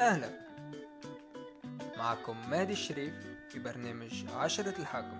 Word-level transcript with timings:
أهلا. 0.00 0.30
معكم 1.96 2.50
مهدي 2.50 2.72
الشريف 2.72 3.14
في 3.48 3.58
برنامج 3.58 4.24
عشرة 4.34 4.78
الحاكم. 4.78 5.18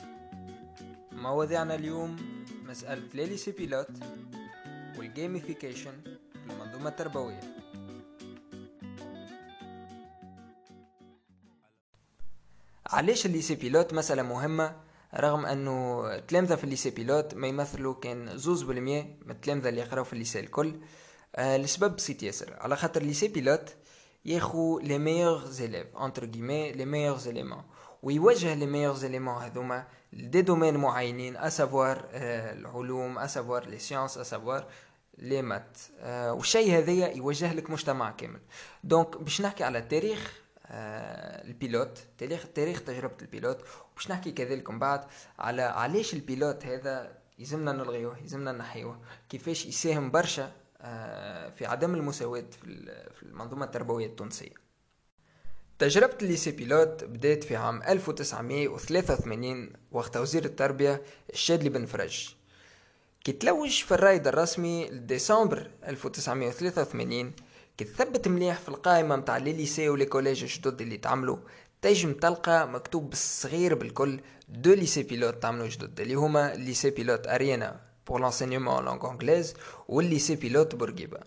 مواضيعنا 1.13 1.75
اليوم 1.75 2.17
مسألة 2.67 3.09
ليليسي 3.15 3.51
بيلوت 3.51 3.91
والجيميفيكيشن 4.99 6.03
في 6.33 6.53
المنظومة 6.53 6.89
التربوية. 6.89 7.41
علاش 12.87 13.27
الليسي 13.27 13.55
بيلوت 13.55 13.95
مسألة 13.95 14.23
مهمة؟ 14.23 14.92
رغم 15.15 15.47
أنه 15.47 16.07
التلامذة 16.15 16.55
في 16.55 16.65
الليسي 16.65 16.91
بيلوت 16.91 17.35
ما 17.35 17.47
يمثلوا 17.47 17.95
كان 17.95 18.39
زوز 18.39 18.63
بالمية 18.63 19.19
من 19.25 19.31
التلامذة 19.31 19.69
اللي 19.69 19.81
يقراو 19.81 20.05
في 20.05 20.13
الليسي 20.13 20.41
الكل. 20.41 20.81
آه 21.37 21.57
لسبب 21.57 21.97
بسيط 21.97 22.23
ياسر. 22.23 22.57
على 22.61 22.77
خاطر 22.77 23.01
الليسي 23.01 23.29
بيلوت 23.29 23.75
ياخو 24.25 24.79
لي 24.79 24.99
ميور 24.99 25.45
زيليف 25.45 25.97
انتر 25.97 26.25
غيمي 26.25 26.73
لي 26.73 26.85
ميور 26.85 27.19
زيليمون 27.19 27.63
ويوجه 28.03 28.55
لي 28.55 28.67
ميور 28.67 28.95
زيليمون 28.95 29.43
هذوما 29.43 29.87
لدي 30.13 30.43
دومين 30.43 30.77
معينين 30.77 31.37
اسافوار 31.37 32.09
آه 32.13 32.53
العلوم 32.53 33.19
اسافوار 33.19 33.67
لي 33.67 33.79
سيونس 33.79 34.19
اسافوار 34.19 34.67
لي 35.19 35.43
مات 35.43 35.79
آه 36.01 36.33
والشيء 36.33 36.79
هذايا 36.79 37.17
يوجه 37.17 37.53
لك 37.55 37.71
مجتمع 37.71 38.11
كامل. 38.11 38.41
دونك 38.85 39.17
باش 39.17 39.41
نحكي 39.41 39.65
على 39.65 39.81
تاريخ 39.83 40.33
آه 40.37 40.42
البيلوت 40.73 41.99
تاريخ 42.19 42.47
تاريخ 42.55 42.83
تجربة 42.83 43.17
البيلوت. 43.23 43.59
وباش 43.93 44.11
نحكي 44.11 44.33
كذلك 44.33 44.71
من 44.71 44.79
بعد 44.79 45.05
على 45.39 45.63
علاش 45.63 46.15
البيلوت 46.15 46.67
هذا 46.67 47.19
يلزمنا 47.39 47.73
نلغيوه 47.73 48.19
يلزمنا 48.19 48.53
نحيوه 48.53 49.01
كيفاش 49.29 49.67
يساهم 49.67 50.11
برشا 50.11 50.53
آه 50.81 51.51
في 51.51 51.67
عدم 51.67 51.95
المساواة 51.95 52.45
في 53.15 53.23
المنظومة 53.23 53.65
التربوية 53.65 54.07
التونسية. 54.07 54.63
تجربة 55.79 56.17
الليسي 56.23 56.51
بيلوت 56.51 57.05
بدأت 57.05 57.45
في 57.45 57.57
عام 57.57 57.83
1983 57.83 59.73
وقت 59.93 60.17
وزير 60.17 60.45
التربية 60.45 61.03
الشادلي 61.33 61.69
بن 61.69 61.87
فرج. 61.87 62.35
كي 63.25 63.33
تلوج 63.33 63.83
في 63.83 63.95
الرايد 63.95 64.27
الرسمي 64.27 64.91
لديسمبر 64.91 65.71
1983 65.87 67.33
كي 67.77 67.85
تثبت 67.85 68.29
مليح 68.29 68.59
في 68.59 68.69
القائمة 68.69 69.17
متاع 69.17 69.37
لي 69.37 69.53
ليسي 69.53 69.89
ولي 69.89 70.05
كوليج 70.05 70.43
الجدد 70.43 70.81
اللي 70.81 70.97
تعملوا 70.97 71.37
تنجم 71.83 72.13
تلقى 72.13 72.69
مكتوب 72.69 73.11
بالصغير 73.11 73.75
بالكل 73.75 74.21
دو 74.49 74.73
ليسي 74.75 75.03
بيلوت 75.03 75.43
تعملوا 75.43 75.67
جدد 75.69 76.01
اللي 76.01 76.15
هما 76.15 76.55
ليسي 76.55 76.91
بيلوت 76.91 77.27
اريانا 77.27 77.81
بور 78.07 78.21
لانسينيومون 78.21 78.85
لونغ 78.85 79.11
انجليز 79.11 79.55
والليسي 79.89 80.35
بيلوت 80.37 80.75
بورقيبة. 80.75 81.21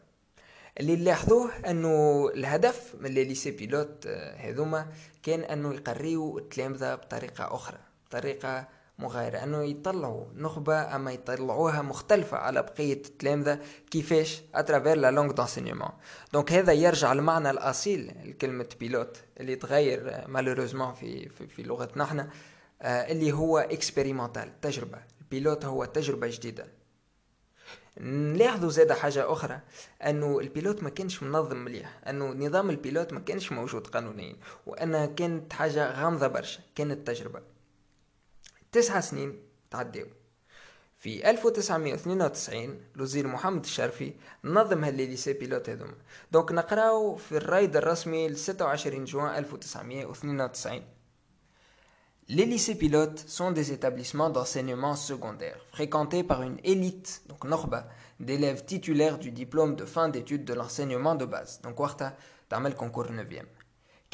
اللي 0.80 0.96
لاحظوه 0.96 1.52
انه 1.70 2.28
الهدف 2.34 2.96
من 3.00 3.12
لي 3.12 3.24
ليسي 3.24 3.52
بيلوت 3.52 4.08
هذوما 4.38 4.88
كان 5.24 5.40
انه 5.40 5.74
يقريو 5.74 6.38
التلامذة 6.38 6.96
بطريقة 6.96 7.56
أخرى 7.56 7.78
بطريقة 8.08 8.68
مغايرة 9.00 9.38
أنه 9.44 9.64
يطلعوا 9.64 10.26
نخبة 10.36 10.96
أما 10.96 11.12
يطلعوها 11.12 11.82
مختلفة 11.82 12.38
على 12.38 12.62
بقية 12.62 12.94
التلامذة 12.94 13.60
كيفاش 13.92 14.42
أترافير 14.56 14.98
لا 14.98 15.12
لونغ 15.12 15.32
دانسينيومون 15.32 15.90
دونك 16.34 16.54
هذا 16.54 16.74
يرجع 16.74 17.12
المعنى 17.12 17.50
الأصيل 17.50 18.16
لكلمة 18.24 18.70
بيلوت 18.80 19.18
اللي 19.40 19.56
تغير 19.56 20.24
مالوروزمون 20.28 20.94
في, 20.94 21.30
في, 21.30 21.48
في 21.48 21.64
لغتنا 21.64 22.04
إحنا 22.04 22.30
اللي 22.82 23.32
هو 23.32 23.58
اكسبيريمونتال 23.58 24.62
تجربة. 24.62 24.98
البيلوت 25.22 25.66
هو 25.66 25.86
تجربة 25.86 26.28
جديدة. 26.28 26.68
نلاحظوا 28.00 28.70
زاد 28.70 28.92
حاجة 28.92 29.32
أخرى 29.32 29.60
أنه 30.06 30.40
البيلوت 30.40 30.84
ما 30.84 30.90
كانش 30.90 31.24
منظم 31.24 31.58
مليح 31.58 32.00
أنه 32.08 32.26
نظام 32.26 32.70
البيلوت 32.70 33.14
ما 33.14 33.20
كانش 33.20 33.52
موجود 33.52 33.88
قانونيا 33.88 34.36
وأنها 34.66 35.06
كانت 35.06 35.54
حاجة 35.54 36.02
غامضة 36.02 36.28
برشا 36.28 36.60
كانت 36.76 37.08
تجربة. 37.08 37.55
تسعة 38.75 39.01
سنين 39.01 39.43
تعداو 39.71 40.07
في 40.99 41.31
1992 41.31 42.81
الوزير 42.97 43.27
محمد 43.27 43.65
الشرفي 43.65 44.15
نظم 44.45 44.85
هالليسي 44.85 45.33
بيلوت 45.33 45.69
هذوما 45.71 45.95
دونك 46.33 46.53
نقراو 46.53 47.17
في 47.17 47.37
الرايد 47.37 47.77
الرسمي 47.77 48.29
ل 48.29 48.37
26 48.37 49.05
جوان 49.05 49.45
1992 49.45 50.83
Les 52.33 52.47
lycées 52.47 52.77
pilotes 52.77 53.25
sont 53.27 53.51
des 53.51 53.73
établissements 53.73 54.31
d'enseignement 54.31 54.95
secondaire 54.95 55.59
fréquentés 55.73 56.23
par 56.23 56.43
une 56.43 56.59
élite, 56.63 57.23
donc 57.29 57.45
نخبة, 57.45 57.83
d'élèves 58.21 58.65
titulaires 58.65 59.19
du 59.19 59.33
diplôme 59.33 59.75
de 59.75 59.85
fin 59.85 60.09
d'études 60.09 60.45
de 60.45 60.55
l'enseignement 60.55 61.17
de 61.17 61.25
base, 61.25 61.61
donc 61.65 61.81
وقتها 61.81 62.17
تعمل 62.51 62.73
concours 62.77 63.11
9e, 63.11 63.47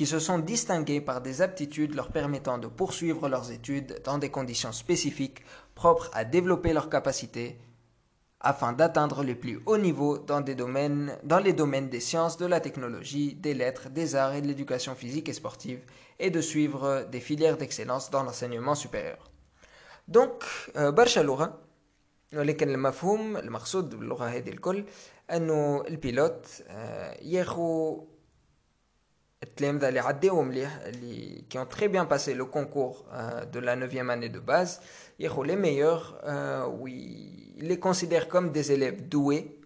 qui 0.01 0.07
se 0.07 0.19
sont 0.19 0.39
distingués 0.39 1.01
par 1.01 1.23
des 1.23 1.41
aptitudes 1.41 1.95
leur 1.95 2.11
permettant 2.13 2.59
de 2.59 2.67
poursuivre 2.67 3.29
leurs 3.29 3.51
études 3.51 4.01
dans 4.05 4.19
des 4.19 4.31
conditions 4.31 4.73
spécifiques 4.73 5.43
propres 5.75 6.11
à 6.13 6.25
développer 6.25 6.73
leurs 6.75 6.91
capacités 6.91 7.59
afin 8.41 8.75
d'atteindre 8.75 9.25
le 9.25 9.35
plus 9.35 9.61
haut 9.65 9.79
niveau 9.79 10.19
dans, 10.19 10.43
des 10.43 10.55
domaines, 10.55 11.17
dans 11.25 11.39
les 11.39 11.55
domaines 11.55 11.89
des 11.89 12.01
sciences, 12.01 12.37
de 12.37 12.45
la 12.47 12.61
technologie, 12.61 13.35
des 13.35 13.55
lettres, 13.55 13.89
des 13.89 14.15
arts 14.15 14.35
et 14.35 14.43
de 14.43 14.47
l'éducation 14.47 14.95
physique 14.95 15.29
et 15.31 15.33
sportive, 15.33 15.81
et 16.19 16.31
de 16.31 16.41
suivre 16.43 17.07
des 17.11 17.21
filières 17.21 17.57
d'excellence 17.57 18.11
dans 18.11 18.23
l'enseignement 18.23 18.75
supérieur. 18.75 19.19
Donc, 20.09 20.45
برشا 20.77 21.21
لغة 21.21 21.59
ولكن 22.35 22.69
المفهوم 22.71 23.37
المقصود 23.37 23.95
باللغة 23.95 24.25
هذه 24.25 24.49
الكل 24.49 24.85
أنه 25.31 25.85
البيلوت 25.89 26.47
ياخو 27.23 28.05
التلامذة 29.43 29.89
اللي 29.89 30.01
عداو 30.01 30.43
مليح 30.43 30.79
اللي 30.87 31.45
qui 31.51 31.59
ont 31.59 31.67
très 31.67 31.89
bien 31.89 32.05
passé 32.05 32.35
le 32.35 32.45
concours 32.45 33.07
de 33.53 33.59
la 33.59 33.77
9e 33.77 34.09
année 34.09 34.29
de 34.29 34.39
base 34.39 34.81
ياخو 35.21 35.45
les 35.45 35.57
meilleurs 35.57 36.17
où 36.81 36.89
il 36.89 37.69
les 37.69 37.79
considère 37.79 38.29
comme 38.29 38.51
des 38.53 38.73
élèves 38.73 39.09
doués 39.09 39.61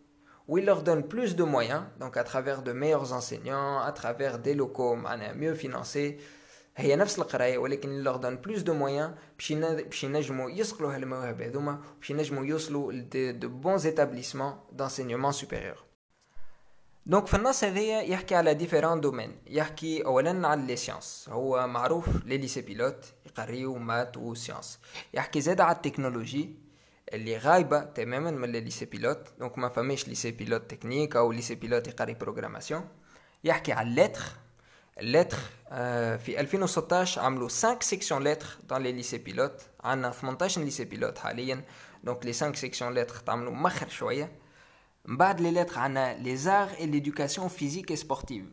où 0.48 0.58
il 0.58 0.64
leur 0.64 0.82
donne 0.82 1.04
plus 1.04 1.36
de 1.36 1.44
moyens 1.44 1.82
donc 2.00 2.16
à 2.16 2.25
travers 2.25 2.62
de 2.62 2.72
meilleurs 2.72 3.12
enseignants 3.12 3.78
à 3.78 3.92
travers 3.92 4.38
des 4.38 4.54
locaux 4.54 4.97
معناها 4.97 5.32
mieux 5.32 5.54
financés 5.54 6.19
هي 6.76 6.97
نفس 6.97 7.19
القراية 7.19 7.58
ولكن 7.58 7.98
il 7.98 8.04
leur 8.04 8.19
donne 8.19 8.38
plus 8.38 8.64
de 8.64 8.72
moyens 8.72 9.10
باش 9.38 10.04
ينجموا 10.04 10.50
يصقلوا 10.50 10.94
هالمواهب 10.94 11.42
هذوما 11.42 11.81
باش 12.00 12.10
ينجموا 12.10 12.44
يوصلوا 12.44 12.92
de 12.92 13.47
bons 13.47 13.86
établissements 13.86 14.66
d'enseignement 14.72 15.32
supérieur 15.32 15.83
دونك 17.07 17.27
في 17.27 17.38
النص 17.38 17.63
هذايا 17.63 18.01
يحكي 18.01 18.35
على 18.35 18.53
ديفيرون 18.53 19.01
دومين 19.01 19.35
يحكي 19.47 20.05
اولا 20.05 20.47
على 20.47 20.61
لي 20.61 20.75
سيونس 20.75 21.29
هو 21.29 21.67
معروف 21.67 22.25
لي 22.25 22.38
ليسي 22.38 22.61
بيلوت 22.61 23.05
يقريو 23.25 23.75
مات 23.75 24.17
و 24.17 24.33
سيونس 24.33 24.79
يحكي 25.13 25.41
زاد 25.41 25.61
على 25.61 25.75
التكنولوجي 25.75 26.55
اللي 27.13 27.38
غايبة 27.38 27.83
تماما 27.83 28.31
من 28.31 28.51
لي 28.51 28.59
ليسي 28.59 28.85
بيلوت 28.85 29.27
دونك 29.39 29.57
ما 29.57 29.69
فماش 29.69 30.07
ليسي 30.07 30.31
بيلوت 30.31 30.69
تكنيك 30.71 31.15
أو 31.15 31.31
ليسي 31.31 31.55
بيلوت 31.55 31.88
يقري 31.88 32.13
بروغراماسيون 32.13 32.88
يحكي 33.44 33.73
على 33.73 33.89
اللتر 33.89 34.23
اللتر 34.99 35.38
آه 35.69 36.17
في 36.17 36.39
2016 36.39 37.21
عملوا 37.21 37.49
5 37.49 37.77
سيكسيون 37.81 38.23
لتر 38.23 38.47
دون 38.69 38.81
لي 38.81 38.91
ليسي 38.91 39.17
بيلوت 39.17 39.61
عندنا 39.83 40.11
18 40.11 40.61
ليسي 40.61 40.85
بيلوت 40.85 41.17
حاليا 41.17 41.63
دونك 42.03 42.25
لي 42.25 42.33
5 42.33 42.53
سيكسيون 42.53 42.94
لتر 42.94 43.15
تعملوا 43.15 43.53
مخر 43.53 43.89
شوية 43.89 44.44
بعد 45.04 45.41
les 45.41 45.54
lettres 45.56 45.78
عنا 45.78 46.19
les 46.25 46.47
arts 46.47 46.81
et 46.81 46.86
l'éducation 46.86 47.48
physique 47.48 47.91
et 47.91 47.97
sportive 47.97 48.47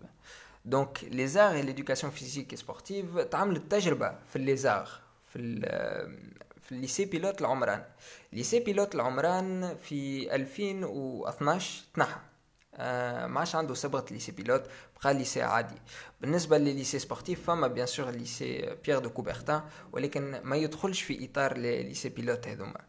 donc 0.66 1.02
les 1.12 1.38
arts 1.38 1.56
et 1.56 1.64
l'éducation 1.64 2.12
physique 2.12 2.54
et 2.54 2.58
sportive 2.58 3.22
تعملت 3.32 3.72
تجربة 3.72 4.16
في 4.34 4.58
les 4.58 4.62
arts 4.66 5.02
في 5.34 5.40
ال 5.40 5.62
في 6.62 6.72
الليسي 6.72 7.06
بيلوت 7.06 7.42
العمران 7.42 7.84
ليسي 8.34 8.60
بيلوت 8.60 8.96
العمران 8.96 9.76
في 9.84 10.36
2012 10.36 11.84
تنحى 11.94 12.20
آه 12.76 13.28
ما 13.28 13.40
عادش 13.40 13.56
عنده 13.56 13.74
صبغة 13.74 14.06
ليسي 14.12 14.32
بيلوت 14.32 14.64
بقى 15.04 15.14
ليسي 15.14 15.42
عادي 15.42 15.76
بالنسبة 16.22 16.58
لليسي 16.58 17.00
سبورتيف 17.00 17.44
فما 17.48 17.68
بيان 17.68 17.86
سور 17.86 18.10
ليسي 18.10 18.76
بيير 18.86 19.00
دو 19.00 19.10
كوبرتان 19.10 19.62
ولكن 19.92 20.42
ما 20.44 20.56
يدخلش 20.56 21.02
في 21.02 21.26
إطار 21.26 21.58
ليسي 21.58 22.10
بيلوت 22.10 22.48
هذوما 22.48 22.82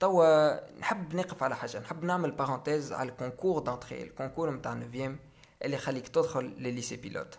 توا 0.00 0.78
نحب 0.78 1.14
نقف 1.14 1.42
على 1.42 1.56
حاجة 1.56 1.78
نحب 1.78 2.04
نعمل 2.04 2.30
بارونتيز 2.30 2.92
على 2.92 3.08
الكونكور 3.08 3.62
دونتري 3.62 4.02
الكونكور 4.02 4.50
نتاع 4.50 4.74
نوفيام 4.74 5.18
اللي 5.62 5.76
يخليك 5.76 6.08
تدخل 6.08 6.44
لليسي 6.44 6.96
بيلوت 6.96 7.38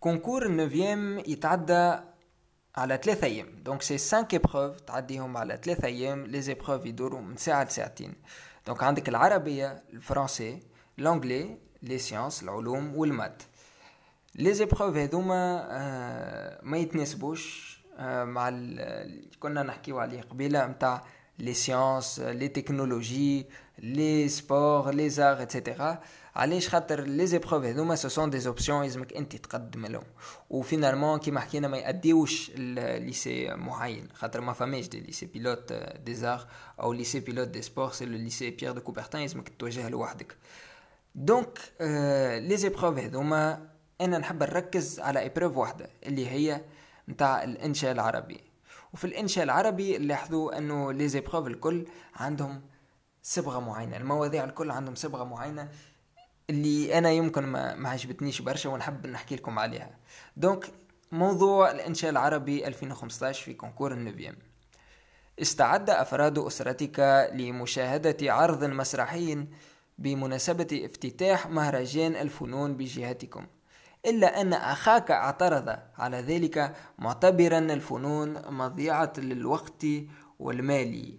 كونكور 0.00 0.46
النوفيام 0.46 1.18
يتعدى 1.18 1.98
على 2.76 3.00
ثلاثة 3.02 3.26
أيام 3.26 3.62
دونك 3.62 3.82
سي 3.82 3.98
5 3.98 4.28
إبروف 4.34 4.80
تعديهم 4.80 5.36
على 5.36 5.60
ثلاثة 5.62 5.86
أيام 5.86 6.26
لي 6.26 6.42
زيبروف 6.42 6.86
يدوروا 6.86 7.20
من 7.20 7.36
ساعة 7.36 7.64
لساعتين. 7.64 8.14
دونك 8.66 8.82
عندك 8.82 9.08
العربية 9.08 9.82
الفرنسي 9.92 10.62
لونجلي 10.98 11.58
لي 11.82 11.98
سيونس 11.98 12.42
العلوم 12.42 12.96
والمات 12.96 13.42
لي 14.34 14.54
زيبروف 14.54 14.96
هذوما 14.96 15.66
آه 15.70 16.60
ما 16.62 16.78
يتناسبوش 16.78 17.74
مع 17.98 18.50
كنا 19.40 19.62
نحكيو 19.62 19.98
عليه 19.98 20.20
قبيلة 20.20 20.66
نتاع 20.66 21.04
les 21.42 21.54
sciences 21.54 22.20
les 22.40 22.50
technologies 22.58 23.44
les 23.80 24.28
sports 24.28 24.88
les 24.92 25.18
arts 25.18 25.40
etc 25.40 25.82
علاش 26.36 26.68
خاطر 26.68 27.00
لي 27.00 27.26
زيبروف 27.26 27.64
هذوما 27.64 27.94
سو 27.94 28.08
سون 28.08 28.30
دي 28.30 28.46
اوبسيون 28.46 28.82
لازمك 28.82 29.12
أنت 29.12 29.36
تقدم 29.36 29.86
لهم. 29.86 30.04
وفينالمون 30.50 31.18
كيما 31.18 31.40
حكينا 31.40 31.68
ما 31.68 31.76
يأديوش 31.76 32.50
ليسي 32.56 33.54
معين. 33.54 34.08
خاطر 34.14 34.40
ما 34.40 34.52
فماش 34.52 34.88
دي 34.88 35.00
ليسي 35.00 35.26
بيلوت 35.26 35.72
دي 36.04 36.14
زار 36.14 36.46
أو 36.80 36.92
ليسي 36.92 37.20
بيلوت 37.20 37.48
دي 37.48 37.62
سبور 37.62 37.92
سي 37.92 38.04
لو 38.04 38.18
ليسي 38.18 38.50
بيير 38.50 38.72
دو 38.72 38.80
كوبرتان 38.80 39.20
لازمك 39.20 39.52
توجه 39.58 39.88
لوحدك 39.88 40.36
دونك 41.14 41.58
لي 42.48 42.56
زيبروف 42.56 42.98
هذوما 42.98 43.68
أنا 44.00 44.18
نحب 44.18 44.42
نركز 44.42 45.00
على 45.00 45.20
ايبروف 45.20 45.56
واحدة 45.56 45.90
اللي 46.06 46.28
هي 46.28 46.60
نتاع 47.08 47.44
الإنشاء 47.44 47.92
العربي. 47.92 48.40
وفي 48.92 49.04
الإنشاء 49.04 49.44
العربي 49.44 49.98
لاحظوا 49.98 50.58
أنه 50.58 50.92
لي 50.92 51.08
زيبروف 51.08 51.46
الكل 51.46 51.86
عندهم 52.16 52.62
صبغة 53.22 53.58
معينة 53.58 53.96
المواضيع 53.96 54.44
الكل 54.44 54.70
عندهم 54.70 54.94
صبغة 54.94 55.24
معينة 55.24 55.68
اللي 56.50 56.98
أنا 56.98 57.10
يمكن 57.10 57.42
ما, 57.42 57.74
ما 57.74 57.88
عجبتنيش 57.88 58.42
برشا 58.42 58.68
ونحب 58.70 59.06
نحكي 59.06 59.36
لكم 59.36 59.58
عليها. 59.58 59.90
دونك 60.36 60.66
موضوع 61.12 61.70
الإنشاء 61.70 62.10
العربي 62.10 62.66
2015 62.66 63.44
في 63.44 63.54
كونكور 63.54 63.92
النوفيام 63.92 64.36
استعد 65.42 65.90
أفراد 65.90 66.38
أسرتك 66.38 67.28
لمشاهدة 67.32 68.32
عرض 68.32 68.64
مسرحي 68.64 69.46
بمناسبة 69.98 70.82
افتتاح 70.84 71.46
مهرجان 71.46 72.16
الفنون 72.16 72.76
بجهتكم. 72.76 73.46
إلا 74.06 74.40
أن 74.40 74.52
أخاك 74.52 75.10
اعترض 75.10 75.76
على 75.98 76.16
ذلك 76.16 76.76
معتبرا 76.98 77.58
الفنون 77.58 78.54
مضيعة 78.54 79.12
للوقت 79.18 79.86
والمال 80.38 81.18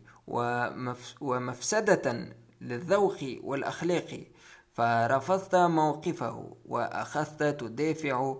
ومفسدة 1.21 2.35
للذوق 2.61 3.17
والأخلاق 3.43 4.23
فرفضت 4.73 5.55
موقفه 5.55 6.57
وأخذت 6.65 7.43
تدافع 7.43 8.35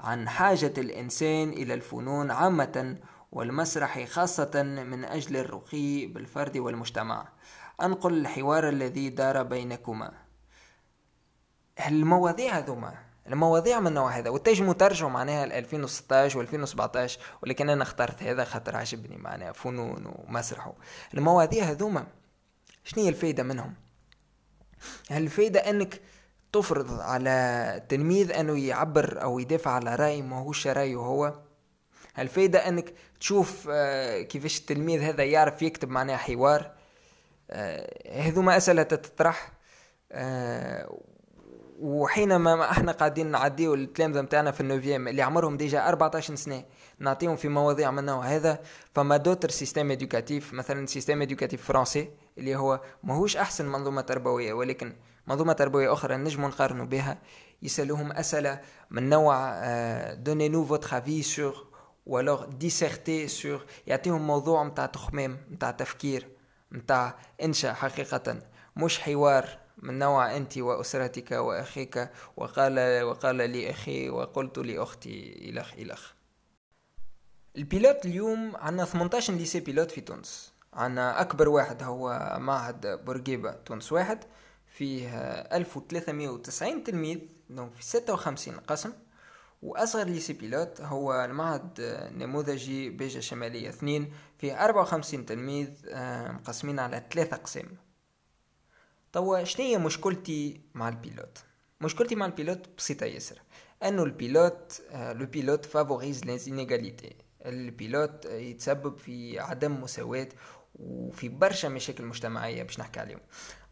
عن 0.00 0.28
حاجة 0.28 0.72
الإنسان 0.78 1.48
إلى 1.48 1.74
الفنون 1.74 2.30
عامة 2.30 2.96
والمسرح 3.32 4.04
خاصة 4.04 4.62
من 4.62 5.04
أجل 5.04 5.36
الرقي 5.36 6.06
بالفرد 6.06 6.56
والمجتمع. 6.58 7.28
أنقل 7.82 8.14
الحوار 8.14 8.68
الذي 8.68 9.08
دار 9.08 9.42
بينكما. 9.42 10.12
المواضيع 11.86 12.58
هذوما. 12.58 13.09
المواضيع 13.32 13.80
من 13.80 13.86
النوع 13.86 14.18
هذا 14.18 14.30
وتنجموا 14.30 14.74
ترجعوا 14.74 15.10
معناها 15.10 15.46
ل 15.46 15.52
2016 15.52 16.38
و 16.38 16.40
2017 16.40 17.20
ولكن 17.42 17.70
أنا 17.70 17.82
اخترت 17.82 18.22
هذا 18.22 18.44
خاطر 18.44 18.76
عجبني 18.76 19.16
معناها 19.16 19.52
فنون 19.52 20.04
ومسرح 20.06 20.72
المواضيع 21.14 21.64
هذوما 21.64 22.06
شنو 22.84 23.04
هي 23.04 23.08
الفايدة 23.08 23.42
منهم؟ 23.42 23.74
الفايدة 25.10 25.60
أنك 25.70 26.00
تفرض 26.52 27.00
على 27.00 27.30
التلميذ 27.76 28.32
أنه 28.32 28.66
يعبر 28.66 29.22
أو 29.22 29.38
يدافع 29.38 29.70
على 29.70 29.94
رأي 29.94 30.22
ما 30.22 30.38
هوش 30.38 30.66
رأيه 30.66 30.96
هو. 30.96 31.34
الفايدة 32.18 32.68
أنك 32.68 32.94
تشوف 33.20 33.68
آه، 33.70 34.22
كيفاش 34.22 34.58
التلميذ 34.60 35.00
هذا 35.00 35.24
يعرف 35.24 35.62
يكتب 35.62 35.88
معناها 35.88 36.16
حوار. 36.16 36.72
آه، 37.50 38.22
هذوما 38.22 38.56
أسئلة 38.56 38.82
تطرح. 38.82 39.52
آه، 40.12 40.98
وحينما 41.80 42.70
إحنا 42.70 42.92
قاعدين 42.92 43.26
نعديو 43.30 43.74
التلامذة 43.74 44.20
متاعنا 44.22 44.50
في 44.50 44.60
النوفيام 44.60 45.08
اللي 45.08 45.22
عمرهم 45.22 45.56
ديجا 45.56 45.88
14 45.88 46.34
سنة 46.34 46.64
نعطيهم 46.98 47.36
في 47.36 47.48
مواضيع 47.48 47.90
من 47.90 47.98
النوع 47.98 48.24
هذا 48.24 48.60
فما 48.94 49.16
دوتر 49.16 49.50
سيستم 49.50 49.90
ادوكاتيف 49.90 50.52
مثلا 50.52 50.86
سيستم 50.86 51.22
ادوكاتيف 51.22 51.64
فرنسي 51.64 52.10
اللي 52.38 52.56
هو 52.56 52.80
ماهوش 53.02 53.36
أحسن 53.36 53.66
منظومة 53.66 54.00
تربوية 54.00 54.52
ولكن 54.52 54.96
منظومة 55.26 55.52
تربوية 55.52 55.92
أخرى 55.92 56.16
نجم 56.16 56.44
نقارنوا 56.44 56.86
بها 56.86 57.18
يسألوهم 57.62 58.12
أسئلة 58.12 58.60
من 58.90 59.08
نوع 59.08 59.60
دوني 60.14 60.48
نو 60.48 60.64
فوتر 60.64 60.98
افي 60.98 61.22
سور 61.22 61.66
والوغ 62.06 62.44
ديسيرتي 62.44 63.28
سور 63.28 63.64
يعطيهم 63.86 64.26
موضوع 64.26 64.64
متاع 64.64 64.86
تخمام 64.86 65.38
متاع 65.50 65.70
تفكير 65.70 66.28
متاع 66.70 67.18
إنشاء 67.42 67.74
حقيقة 67.74 68.38
مش 68.76 69.00
حوار. 69.00 69.59
من 69.82 69.98
نوع 69.98 70.36
أنت 70.36 70.58
وأسرتك 70.58 71.30
وأخيك 71.32 72.10
وقال 72.36 73.02
وقال 73.02 73.36
لي 73.36 73.70
أخي 73.70 74.10
وقلت 74.10 74.58
لأختي 74.58 75.50
إلخ 75.50 75.72
إلخ 75.74 76.12
البيلوت 77.56 78.06
اليوم 78.06 78.56
عندنا 78.56 78.84
18 78.84 79.32
ليسي 79.32 79.60
بيلوت 79.60 79.90
في 79.90 80.00
تونس. 80.00 80.52
عندنا 80.72 81.20
أكبر 81.20 81.48
واحد 81.48 81.82
هو 81.82 82.36
معهد 82.40 83.04
بورقيبة 83.04 83.50
تونس 83.52 83.92
واحد 83.92 84.24
فيه 84.66 85.08
1390 85.56 86.84
تلميذ 86.84 87.18
دونك 87.50 87.74
في 87.74 87.82
56 87.82 88.56
قسم. 88.56 88.92
وأصغر 89.62 90.06
ليسي 90.06 90.32
بيلوت 90.32 90.80
هو 90.80 91.24
المعهد 91.24 91.70
النموذجي 91.80 92.90
بيجا 92.90 93.18
الشمالية 93.18 93.68
اثنين 93.68 94.12
فيه 94.38 94.64
54 94.64 95.26
تلميذ 95.26 95.68
آه، 95.88 96.32
مقسمين 96.32 96.78
على 96.78 97.02
ثلاثة 97.12 97.36
أقسام 97.36 97.66
توا 99.12 99.44
شنو 99.44 99.66
هي 99.66 99.78
مشكلتي 99.78 100.60
مع 100.74 100.88
البيلوت؟ 100.88 101.38
مشكلتي 101.80 102.14
مع 102.14 102.26
البيلوت 102.26 102.68
بسيطة 102.78 103.06
ياسر 103.06 103.38
أنه 103.82 104.02
البيلوت 104.02 104.82
آه، 104.90 105.12
لو 105.12 105.26
بيلوت 105.26 105.64
فافوريز 105.66 106.24
ليزينيغاليتي 106.24 107.16
البيلوت 107.46 108.24
يتسبب 108.24 108.98
في 108.98 109.40
عدم 109.40 109.80
مساواة 109.80 110.28
وفي 110.74 111.28
برشا 111.28 111.68
مشاكل 111.68 112.04
مجتمعية 112.04 112.62
باش 112.62 112.80
نحكي 112.80 113.00
عليهم. 113.00 113.20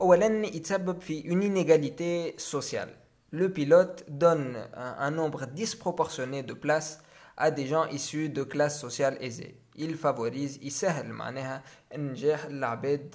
اولا 0.00 0.46
يتسبب 0.46 1.00
في 1.00 1.30
اون 1.30 1.42
انيغاليتي 1.42 2.34
سوسيال 2.38 2.94
لو 3.32 3.48
بيلوت 3.48 4.04
دون 4.08 4.56
ان 4.56 5.12
نومبر 5.12 5.48
disproportionné 5.56 6.42
de 6.42 6.54
places 6.54 6.98
à 7.38 7.50
des 7.50 7.66
gens 7.66 7.86
issus 7.86 8.28
de 8.28 8.42
classes 8.42 8.80
sociales 8.80 9.18
aisées. 9.20 9.54
Il 9.78 9.96
favorise 9.96 10.62
يسهل 10.62 11.08
معناها 11.08 11.62
النجاح 11.94 12.44
العباد 12.44 13.12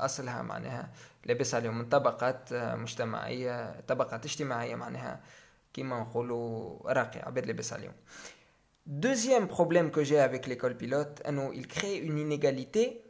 اصلها 0.00 0.42
معناها 0.42 0.92
لاباس 1.25 1.55
عليهم 1.55 1.77
من 1.77 1.85
طبقات 1.89 2.53
مجتمعية 2.53 3.81
طبقات 3.87 4.25
اجتماعية 4.25 4.75
معناها 4.75 5.21
كيما 5.73 5.99
نقولوا 5.99 6.91
راقي 6.91 7.19
عباد 7.19 7.45
لاباس 7.45 7.73
عليهم 7.73 7.93
Deuxième 8.89 9.47
problème 9.47 9.91
que 9.91 10.03
j'ai 10.03 10.19
avec 10.19 10.47
l'école 10.47 10.75
pilote, 10.75 11.21
il 11.53 11.67
crée 11.67 11.97
une 11.97 12.17
inégalité 12.17 13.03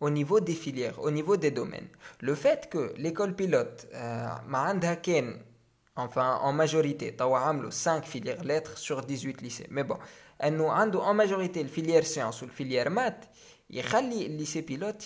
au 0.00 0.10
niveau 0.10 0.40
des 0.40 0.54
filières, 0.54 0.98
au 1.02 1.10
niveau 1.10 1.38
des 1.38 1.50
domaines. 1.50 1.88
Le 2.20 2.34
fait 2.34 2.68
que 2.68 2.92
l'école 2.98 3.34
pilote, 3.34 3.88
euh, 3.94 4.26
enfin 5.96 6.38
en 6.42 6.52
majorité, 6.52 7.16
5 7.70 8.04
filières 8.04 8.44
lettres 8.44 8.76
sur 8.76 9.00
18 9.02 9.40
lycées. 9.40 9.66
Mais 9.70 9.82
bon, 9.82 9.96
en 10.40 11.14
majorité, 11.14 11.62
la 11.62 11.68
filière 11.68 12.06
sciences 12.06 12.42
ou 12.42 12.46
la 12.46 12.52
filière 12.52 12.90
maths, 12.90 13.30
il 13.70 13.78
y 13.78 13.82
le 13.82 14.36
lycée 14.36 14.62
pilote, 14.62 15.02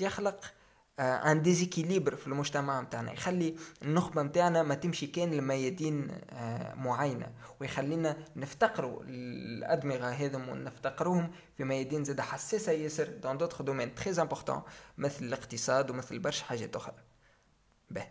ان 1.00 1.42
ديزيكيليبر 1.42 2.16
في 2.16 2.28
المجتمع 2.28 2.82
متاعنا 2.82 3.14
يخلي 3.14 3.56
النخبة 3.82 4.24
متاعنا 4.24 4.64
ما 4.64 4.76
تمشي 4.76 5.08
كان 5.08 5.32
لميادين 5.34 6.08
معينه 6.76 7.32
ويخلينا 7.60 8.18
نفتقروا 8.36 9.04
الأدمغة 9.04 10.06
هذم 10.10 10.50
ونفتقروهم 10.50 11.32
في 11.58 11.64
ميادين 11.64 12.04
زاد 12.04 12.22
حساسة 12.22 12.72
ياسر 12.72 13.08
دون 13.08 13.38
دوتر 13.38 13.64
دومين 13.64 13.96
تري 13.96 14.22
امبورطون 14.22 14.62
مثل 14.98 15.26
الاقتصاد 15.26 15.90
ومثل 15.90 16.20
برشا 16.20 16.46
حاجات 16.46 16.76
أخرى. 16.76 16.96
به. 17.90 18.04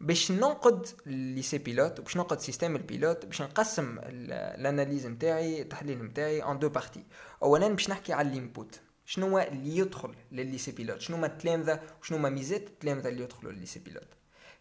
باش 0.00 0.32
ننقد 0.32 0.86
ليسي 1.06 1.58
بيلوت 1.58 2.00
وباش 2.00 2.16
ننقد 2.16 2.40
سيستم 2.40 2.76
البيلوت 2.76 3.26
باش 3.26 3.42
نقسم 3.42 3.98
الأناليز 4.02 5.06
نتاعي 5.06 5.62
التحليل 5.62 6.04
نتاعي 6.04 6.42
ان 6.42 6.58
دو 6.58 6.68
بارتي 6.68 7.04
اولا 7.42 7.68
باش 7.68 7.90
نحكي 7.90 8.12
على 8.12 8.28
الإنبوت. 8.28 8.80
شنو 9.06 9.38
اللي 9.38 9.76
يدخل 9.76 10.14
للليسي 10.32 10.70
بيلوت؟ 10.72 11.00
شنو 11.00 11.16
هما 11.16 11.26
التلامذة 11.26 11.80
وشنو 12.00 12.18
هما 12.18 12.28
ميزات 12.28 12.66
التلامذة 12.66 13.08
اللي 13.08 13.22
يدخلوا 13.22 13.52
للليسي 13.52 13.78
بيلوت؟ 13.78 14.08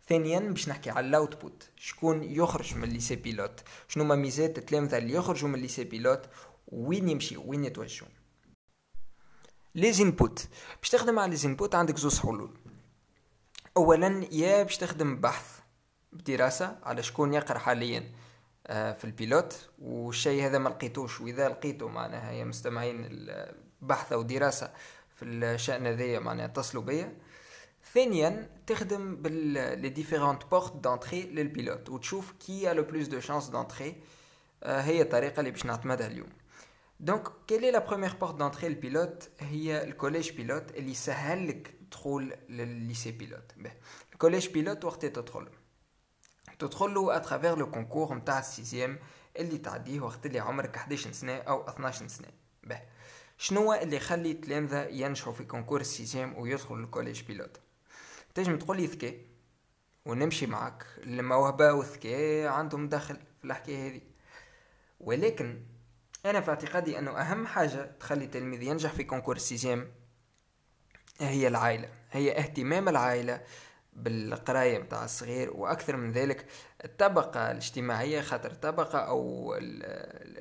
ثانيا 0.07 0.39
باش 0.39 0.69
نحكي 0.69 0.89
على 0.89 1.07
الاوتبوت 1.07 1.69
شكون 1.75 2.23
يخرج 2.23 2.75
من 2.75 2.83
الليسي 2.83 3.15
بيلوت؟ 3.15 3.63
شنو 3.87 4.03
هما 4.03 4.15
ميزات 4.15 4.57
التلامذة 4.57 4.97
اللي 4.97 5.13
يخرجوا 5.13 5.49
من 5.49 5.55
الليسي 5.55 5.83
بيلوت؟ 5.83 6.29
وين 6.67 7.09
يمشي 7.09 7.37
وين 7.37 7.65
يتوجهوا؟ 7.65 8.09
لي 9.75 9.93
زينبوت 9.93 10.47
باش 10.81 10.89
تخدم 10.89 11.19
على 11.19 11.29
لي 11.29 11.35
زينبوت 11.35 11.75
عندك 11.75 11.97
زوز 11.97 12.19
حلول. 12.19 12.57
اولا 13.77 14.27
يا 14.31 14.63
باش 14.63 14.77
تخدم 14.77 15.21
بحث 15.21 15.59
بدراسة 16.13 16.79
على 16.83 17.03
شكون 17.03 17.33
يقرأ 17.33 17.57
حاليا 17.57 18.11
آه، 18.67 18.93
في 18.93 19.05
البيلوت 19.05 19.69
والشيء 19.79 20.45
هذا 20.45 20.57
ما 20.57 20.69
لقيتوش. 20.69 21.21
وإذا 21.21 21.49
لقيته 21.49 21.87
معناها 21.87 22.31
يا 22.31 22.43
مستمعين 22.43 23.07
بحث 23.84 24.12
او 24.12 24.22
دراسه 24.22 24.72
في 25.16 25.24
الشان 25.24 25.86
هذايا 25.86 26.18
معناها 26.18 26.46
اتصلوا 26.46 26.82
بيا 26.82 27.16
ثانيا 27.94 28.50
تخدم 28.66 29.16
بال 29.16 29.34
لي 29.80 29.88
ديفيرونت 29.88 30.44
بورت 30.50 30.76
دونتري 30.76 31.22
للبيلوت 31.22 31.88
وتشوف 31.88 32.32
كي 32.32 32.70
ا 32.70 32.74
لو 32.74 32.82
بلوس 32.82 33.06
دو 33.06 33.20
شانس 33.20 33.48
دونتري 33.48 33.96
هي 34.64 35.02
الطريقه 35.02 35.40
اللي 35.40 35.50
باش 35.50 35.66
نعتمدها 35.66 36.06
اليوم 36.06 36.28
دونك 37.00 37.28
كيلي 37.46 37.70
لا 37.70 37.78
بروميير 37.78 38.14
بورت 38.14 38.34
دونتري 38.34 38.66
البيلوت 38.66 39.28
هي 39.40 39.84
الكوليج 39.84 40.30
بيلوت 40.30 40.70
اللي 40.70 40.90
يسهل 40.90 41.48
لك 41.48 41.74
تدخل 41.90 42.32
للليسي 42.48 43.10
بيلوت 43.12 43.52
الكوليج 44.12 44.48
بيلوت 44.48 44.84
وقت 44.84 45.06
تدخل 45.06 45.48
تدخل 46.58 46.94
له 46.94 47.16
اترافير 47.16 47.58
لو 47.58 47.70
كونكور 47.70 48.14
نتاع 48.14 48.38
السيزيام 48.38 48.98
اللي 49.38 49.58
تعديه 49.58 50.00
وقت 50.00 50.26
اللي 50.26 50.38
عمرك 50.38 50.76
11 50.76 51.12
سنه 51.12 51.36
او 51.36 51.68
12 51.68 52.08
سنه 52.08 52.28
به 52.64 52.80
شنو 53.37 53.73
اللي 53.73 53.95
يخلي 53.95 54.31
التلامذة 54.31 54.83
ينجحوا 54.83 55.33
في 55.33 55.43
كونكور 55.43 55.81
السيزيام 55.81 56.37
ويدخلوا 56.37 56.85
الكوليج 56.85 57.23
بيلوت؟ 57.23 57.59
تنجم 58.33 58.57
تقول 58.57 58.77
لي 58.77 58.85
ذكاء 58.85 59.15
ونمشي 60.05 60.45
معك 60.45 60.85
الموهبة 60.97 61.73
والذكاء 61.73 62.47
عندهم 62.47 62.89
دخل 62.89 63.15
في 63.15 63.45
الحكاية 63.45 63.87
هذه 63.87 64.01
ولكن 64.99 65.61
أنا 66.25 66.41
في 66.41 66.49
اعتقادي 66.49 66.99
أنه 66.99 67.11
أهم 67.11 67.47
حاجة 67.47 67.91
تخلي 67.99 68.25
التلميذ 68.25 68.61
ينجح 68.61 68.93
في 68.93 69.03
كونكور 69.03 69.35
السيزيام 69.35 69.91
هي 71.19 71.47
العائلة 71.47 71.89
هي 72.11 72.39
اهتمام 72.39 72.89
العائلة 72.89 73.43
بالقراية 73.95 74.79
متاع 74.79 75.03
الصغير 75.05 75.51
وأكثر 75.53 75.95
من 75.95 76.11
ذلك 76.11 76.45
الطبقة 76.85 77.51
الاجتماعية 77.51 78.21
خاطر 78.21 78.51
الطبقة 78.51 78.99
أو 78.99 79.53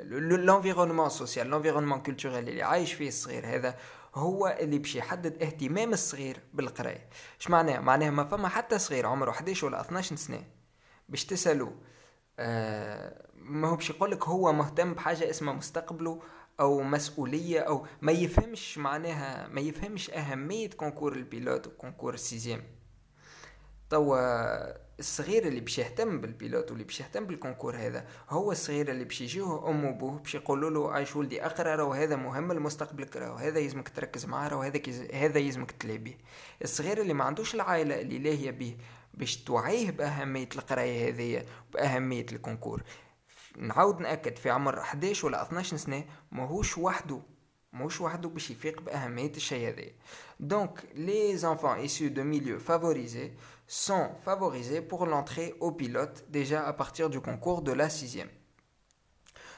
l'environnement 0.01 1.09
سوسيال 1.09 1.51
l'environnement 1.51 2.03
كولتوريل 2.07 2.49
اللي 2.49 2.63
عايش 2.63 2.93
فيه 2.93 3.09
الصغير 3.09 3.47
هذا 3.47 3.77
هو 4.15 4.57
اللي 4.61 4.79
باش 4.79 4.97
يحدد 4.97 5.43
اهتمام 5.43 5.93
الصغير 5.93 6.41
بالقراية. 6.55 7.09
اش 7.41 7.51
معناه 7.51 7.81
معناه 7.81 8.11
ما 8.11 8.25
فما 8.25 8.49
حتى 8.49 8.79
صغير 8.79 9.07
عمره 9.07 9.31
11 9.31 9.67
ولا 9.67 9.81
12 9.81 10.17
سنة 10.17 10.45
باش 11.09 11.25
تسألو 11.25 11.73
آه 12.39 13.27
ما 13.35 13.69
هو 13.69 13.77
باش 13.77 13.91
يقولك 13.91 14.25
هو 14.29 14.53
مهتم 14.53 14.95
بحاجة 14.95 15.31
اسمها 15.31 15.55
مستقبله 15.55 16.23
أو 16.61 16.83
مسؤولية 16.83 17.61
أو 17.61 17.87
ما 18.03 18.13
يفهمش 18.13 18.79
معناها 18.79 19.49
ما 19.49 19.61
يفهمش 19.61 20.11
أهمية 20.11 20.71
كونكور 20.71 21.13
البيلوت 21.13 21.67
وكونكور 21.67 22.15
السيزيام. 22.15 22.63
توا 23.91 24.85
الصغير 24.99 25.47
اللي 25.47 25.61
باش 25.61 25.79
يهتم 25.79 26.21
بالبيلوت 26.21 26.71
واللي 26.71 26.85
باش 26.85 27.01
يهتم 27.01 27.27
بالكونكور 27.27 27.77
هذا 27.77 28.07
هو 28.31 28.53
الصغير 28.53 28.91
اللي 28.91 29.05
باش 29.05 29.21
يجيوه 29.21 29.71
ام 29.71 29.85
وأبوه 29.85 30.19
باش 30.19 30.35
يقولوا 30.35 30.71
له 30.71 30.93
عايش 30.93 31.17
ولدي 31.17 31.47
أقرأ 31.47 31.77
راه 31.77 31.95
هذا 31.95 32.17
مهم 32.17 32.53
لمستقبلك 32.53 33.17
راه 33.17 33.37
هذا 33.37 33.59
يلزمك 33.59 33.89
تركز 33.89 34.27
معاه 34.27 34.49
راه 34.49 34.67
هذا 34.67 34.81
هذا 35.15 35.39
يلزمك 35.39 35.71
تلعب 35.71 36.05
به 36.05 36.15
الصغير 36.63 37.01
اللي 37.01 37.15
ما 37.15 37.25
عندوش 37.25 37.55
العائلة 37.55 38.01
اللي 38.01 38.19
لاهية 38.19 38.51
به 38.51 38.77
باش 39.15 39.37
توعيه 39.37 39.91
بأهمية 39.91 40.49
القراية 40.57 41.09
هذه 41.09 41.45
بأهمية 41.73 42.27
الكونكور. 42.33 42.83
نعاود 43.57 44.01
نأكد 44.01 44.37
في 44.37 44.51
عمر 44.51 44.79
11 44.79 45.27
ولا 45.27 45.43
12 45.43 45.77
سنة 45.77 46.05
ماهوش 46.33 46.79
وحده 46.79 47.21
ماهوش 47.73 48.01
وحده 48.01 48.29
باش 48.29 48.51
يفيق 48.51 48.81
بأهمية 48.81 49.33
الشيء 49.37 49.69
هذا 49.69 49.85
دونك 50.41 50.85
لي 50.95 51.37
زانفون 51.37 51.77
ايسو 51.77 52.07
دو 52.09 52.23
ميليو 52.23 52.59
فافوريزي 52.59 53.31
sont 53.68 54.10
favorisés 54.26 54.82
pour 54.82 55.06
l'entrée 55.06 55.56
au 55.60 55.72
pilote 55.72 56.26
déjà 56.30 56.66
à 56.66 56.74
partir 56.74 57.10
du 57.10 57.20
concours 57.22 57.62
de 57.62 57.72
la 57.72 57.90
sixième. 57.90 58.30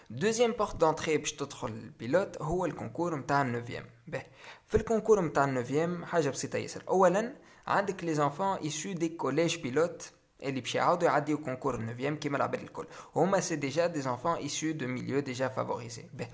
Deuxième 0.09 0.53
porte 0.53 0.77
d'entrée 0.77 1.17
باش 1.17 1.33
تدخل 1.33 1.67
البيلوت 1.67 2.41
هو 2.41 2.65
الكونكور 2.65 3.15
نتاع 3.15 3.41
النوفيام 3.41 3.85
به 4.07 4.23
في 4.67 4.77
الكونكور 4.77 5.21
نتاع 5.21 5.43
النوفيام 5.43 6.05
حاجه 6.05 6.29
بسيطه 6.29 6.57
ياسر 6.57 6.83
اولا 6.87 7.35
عندك 7.67 8.03
لي 8.03 8.13
زانفون 8.13 8.57
ايسو 8.57 8.91
دي 8.91 9.09
كوليج 9.09 9.57
بيلوت 9.57 10.11
اللي 10.43 10.61
باش 10.61 10.75
يعاودوا 10.75 11.07
يعديو 11.07 11.37
كونكور 11.37 11.75
النوفيام 11.75 12.15
كيما 12.15 12.37
العباد 12.37 12.61
الكل 12.61 12.87
هما 13.15 13.39
سي 13.39 13.55
ديجا 13.55 13.87
دي 13.87 14.01
زانفون 14.01 14.35
ايسو 14.35 14.71
دو 14.71 14.87
ميليو 14.87 15.19
ديجا 15.19 15.47
فافوريزي 15.47 16.05
به 16.13 16.27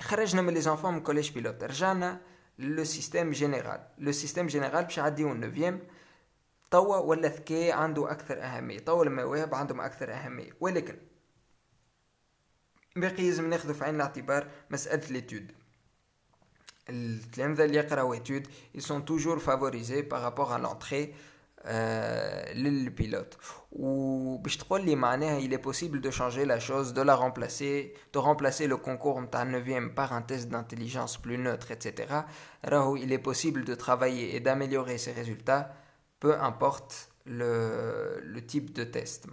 خرجنا 0.00 0.42
من 0.42 0.54
لي 0.54 0.60
زانفون 0.60 0.94
من 0.94 1.00
كوليج 1.00 1.30
بيلوت 1.30 1.64
رجعنا 1.64 2.20
لو 2.58 2.84
سيستيم 2.84 3.30
جينيرال 3.30 3.80
لو 3.98 4.12
سيستيم 4.12 4.46
جينيرال 4.46 4.84
باش 4.84 4.98
يعديو 4.98 5.32
النوفيام 5.32 5.80
توا 6.71 6.97
ولا 6.97 7.27
الذكاء 7.27 7.71
عنده 7.71 8.11
أكثر 8.11 8.43
أهمية 8.43 8.79
توا 8.79 9.03
المواهب 9.03 9.55
عندهم 9.55 9.81
أكثر 9.81 10.13
أهمية 10.13 10.51
ولكن 10.59 10.97
باقي 12.95 13.29
لازم 13.29 13.49
ناخذ 13.49 13.73
في 13.73 13.83
عين 13.83 13.95
الاعتبار 13.95 14.47
مسألة 14.69 15.07
ليتود 15.09 15.51
التلامذة 16.89 17.65
اللي 17.65 17.77
يقراو 17.77 18.13
ايتود 18.13 18.47
favorisés 19.39 20.03
par 20.03 20.21
rapport 20.21 20.53
à 20.53 20.59
l'entrée 20.59 21.13
euh, 21.67 22.53
للبيلوت 22.53 23.37
وباش 23.71 24.57
تقول 24.57 24.85
لي 24.85 24.95
معناها 24.95 25.39
il 25.39 25.53
est 25.53 25.69
possible 25.69 25.99
de 25.99 26.11
changer 26.11 26.45
la 26.45 26.59
chose 26.59 26.93
de 26.93 27.01
la 27.01 27.15
remplacer 27.15 27.93
de 28.13 28.19
remplacer 28.19 28.67
le 28.67 28.77
concours 28.77 29.19
نتاع 29.19 29.43
9 29.43 29.95
par 29.95 30.13
un 30.13 30.21
test 30.21 30.49
d'intelligence 30.49 31.17
plus 31.17 31.37
neutre 31.37 31.71
etc 31.71 32.25
راهو 32.65 32.97
il 32.97 33.11
est 33.11 33.23
possible 33.29 33.63
de 33.63 33.75
travailler 33.75 34.35
et 34.35 34.39
d'améliorer 34.39 34.97
ses 34.99 35.11
résultats 35.11 35.73
peu 36.19 36.39
importe 36.39 37.09
le, 37.25 38.39
type 38.47 38.73
de 38.73 38.83
test. 38.83 39.27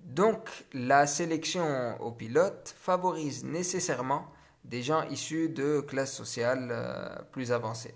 Donc, 0.00 0.48
la 0.72 1.06
sélection 1.06 2.00
au 2.00 2.12
pilote 2.12 2.74
favorise 2.78 3.44
nécessairement 3.44 4.26
des 4.64 4.82
gens 4.82 5.02
issus 5.08 5.48
de 5.48 5.80
classes 5.80 6.14
sociales 6.14 6.68
euh, 6.70 7.16
plus 7.32 7.52
avancées. 7.52 7.94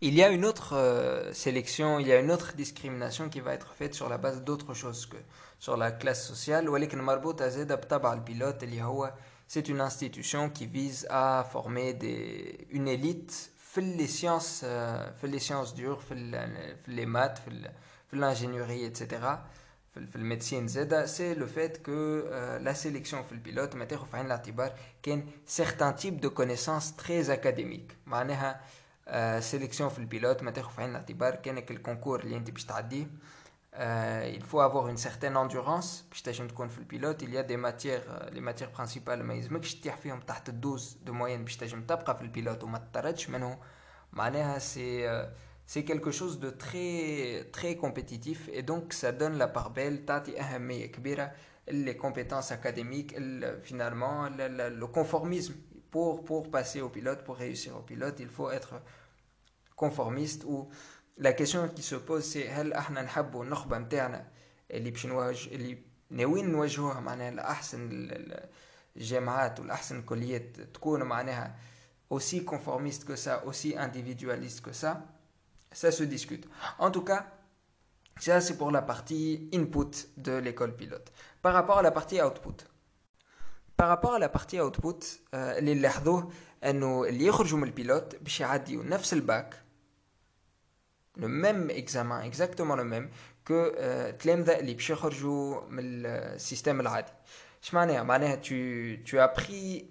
Il 0.00 0.14
y 0.14 0.22
a 0.22 0.28
une 0.28 0.44
autre 0.44 0.74
euh, 0.74 1.32
sélection, 1.32 1.98
il 1.98 2.06
y 2.06 2.12
a 2.12 2.20
une 2.20 2.30
autre 2.30 2.54
discrimination 2.54 3.28
qui 3.28 3.40
va 3.40 3.54
être 3.54 3.72
faite 3.74 3.94
sur 3.94 4.08
la 4.08 4.18
base 4.18 4.42
d'autre 4.42 4.74
chose 4.74 5.06
que 5.06 5.16
sur 5.58 5.76
la 5.76 5.92
classe 5.92 6.26
sociale. 6.26 6.68
C'est 9.46 9.68
une 9.68 9.80
institution 9.80 10.50
qui 10.50 10.66
vise 10.66 11.06
à 11.08 11.46
former 11.50 11.98
une 12.70 12.88
élite 12.88 13.53
في 13.73 13.97
les 13.97 14.09
sciences 14.21 14.65
في 15.21 15.39
les 15.39 15.43
sciences 15.43 15.73
dures 15.75 15.99
في, 16.09 16.75
في 16.85 16.95
les 16.95 17.07
maths 17.15 17.41
في, 17.41 17.69
في 18.11 18.15
l'ingénierie 18.17 18.97
etc 18.97 19.15
في 19.93 20.15
الميديسين 20.15 20.67
زادا 20.67 21.05
سي 21.05 21.33
لو 21.33 21.47
فات 21.47 21.77
كو 21.77 21.91
لا 22.57 22.73
سيليكسيون 22.73 23.23
في 23.23 23.31
البيلوت 23.31 23.75
ما 23.75 23.85
تاخذ 23.85 24.07
في 24.07 24.17
عين 24.17 24.25
الاعتبار 24.25 24.73
كان 25.03 25.27
سيغتان 25.45 25.95
تيب 25.95 26.21
دو 26.21 26.29
كونيسونس 26.29 26.95
تري 26.95 27.33
اكاديميك 27.33 27.95
معناها 28.05 28.61
سيليكسيون 29.39 29.89
في 29.89 29.99
البيلوت 29.99 30.43
ما 30.43 30.51
تاخذ 30.51 30.71
في 30.71 30.81
عين 30.81 30.89
الاعتبار 30.89 31.35
كانك 31.35 31.71
الكونكور 31.71 32.19
اللي 32.19 32.37
انت 32.37 32.51
باش 32.51 32.65
تعديه 32.65 33.07
il 34.37 34.43
faut 34.43 34.59
avoir 34.61 34.87
une 34.89 34.97
certaine 34.97 35.37
endurance 35.37 36.03
باش 36.09 36.21
تنجم 36.21 36.47
تكون 36.47 36.67
في 36.67 36.77
البيلوت 36.77 37.23
il 37.23 37.29
y 37.33 37.37
a 37.37 37.43
des 37.43 37.57
matières 37.57 38.31
les 38.33 38.41
matières 38.41 38.71
principales 38.71 39.21
ما 39.21 39.33
يلزمكش 39.33 39.75
تطيح 39.75 39.97
فيهم 39.97 40.19
تحت 40.19 40.49
الدوز 40.49 40.97
دو 41.05 41.13
موين 41.13 41.43
باش 41.43 41.57
تنجم 41.57 41.81
تبقى 41.83 42.17
في 42.17 42.21
البيلوت 42.21 42.63
وما 42.63 42.77
تطردش 42.77 43.29
منه 43.29 43.59
معناها 44.13 44.59
سي 44.59 45.09
c'est 45.73 45.83
quelque 45.91 46.11
chose 46.19 46.39
de 46.45 46.49
très 46.63 47.43
très 47.57 47.75
compétitif 47.85 48.49
et 48.57 48.63
donc 48.63 48.85
ça 49.01 49.11
donne 49.11 49.37
la 49.37 49.47
part 49.47 49.69
belle 49.69 50.05
تعطي 50.07 50.39
أهمية 50.41 50.85
كبيرة 50.85 51.31
les 51.71 51.95
compétences 51.95 52.51
académiques 52.51 53.13
finalement 53.61 54.27
le, 54.37 54.47
le, 54.57 54.69
le 54.81 54.87
conformisme 54.87 55.53
pour 55.91 56.23
pour 56.23 56.49
passer 56.49 56.81
au 56.81 56.89
pilote 56.89 57.23
pour 57.23 57.35
réussir 57.37 57.71
au 57.77 57.81
pilote 57.91 58.17
il 58.19 58.29
faut 58.29 58.49
être 58.49 58.73
conformiste 59.75 60.43
ou 60.45 60.69
لا 61.17 61.31
كيسيون 61.31 61.67
كي 61.67 61.81
سو 61.81 61.99
بوز 61.99 62.23
سي 62.23 62.49
هل 62.49 62.73
احنا 62.73 63.01
نحبوا 63.01 63.43
النخبه 63.43 63.77
نتاعنا 63.77 64.27
اللي 64.71 64.91
باش 64.91 65.05
نواجه 65.05 65.47
اللي 65.47 65.77
ناويين 66.09 66.51
نواجهوها 66.51 66.99
معناها 66.99 67.31
لاحسن 67.31 67.89
الجامعات 68.97 69.59
والاحسن 69.59 69.99
الكليات 69.99 70.61
تكون 70.61 71.03
معناها 71.03 71.55
aussi 72.09 72.43
conformiste 72.43 73.05
que 73.05 73.15
ça, 73.15 73.45
aussi 73.45 73.77
individualiste 73.77 74.61
que 74.61 74.73
ça, 74.73 74.91
ça 75.71 75.91
se 75.91 76.03
discute. 76.03 76.45
En 76.79 76.89
tout 76.91 77.03
cas, 77.03 77.21
ça 78.19 78.41
c'est 78.41 78.57
pour 78.57 78.71
la 78.71 78.81
partie 78.81 79.49
input 79.53 79.93
de 80.17 80.33
l'école 80.45 80.75
pilote. 80.75 81.11
Par 81.41 81.53
rapport 81.53 81.77
à 81.77 81.81
la 81.81 81.91
partie 81.91 82.21
output. 82.21 82.59
Par 83.77 83.87
rapport 83.87 84.13
à 84.15 84.19
la 84.19 84.29
partie 84.29 84.59
output, 84.59 84.99
اللي 85.33 85.73
نلاحظوه 85.73 86.31
انه 86.63 87.03
اللي 87.03 87.25
يخرجوا 87.25 87.59
من 87.59 87.67
البيلوت 87.67 88.15
باش 88.15 88.39
يعديوا 88.39 88.83
نفس 88.83 89.13
الباك 89.13 89.62
le 91.17 91.27
même 91.27 91.69
examen 91.69 92.21
exactement 92.21 92.75
le 92.75 92.83
même 92.83 93.09
que 93.45 93.73
التلامذة 93.79 94.59
اللي 94.59 94.73
باش 94.73 94.89
يخرجوا 94.89 95.61
من 95.69 96.05
السيستم 96.05 96.79
العادي 96.81 97.11
اش 97.63 97.73
معناها 97.73 98.03
معناها 98.03 98.35
tu 98.35 98.99
tu 99.05 99.19
as 99.19 99.27
pris 99.27 99.85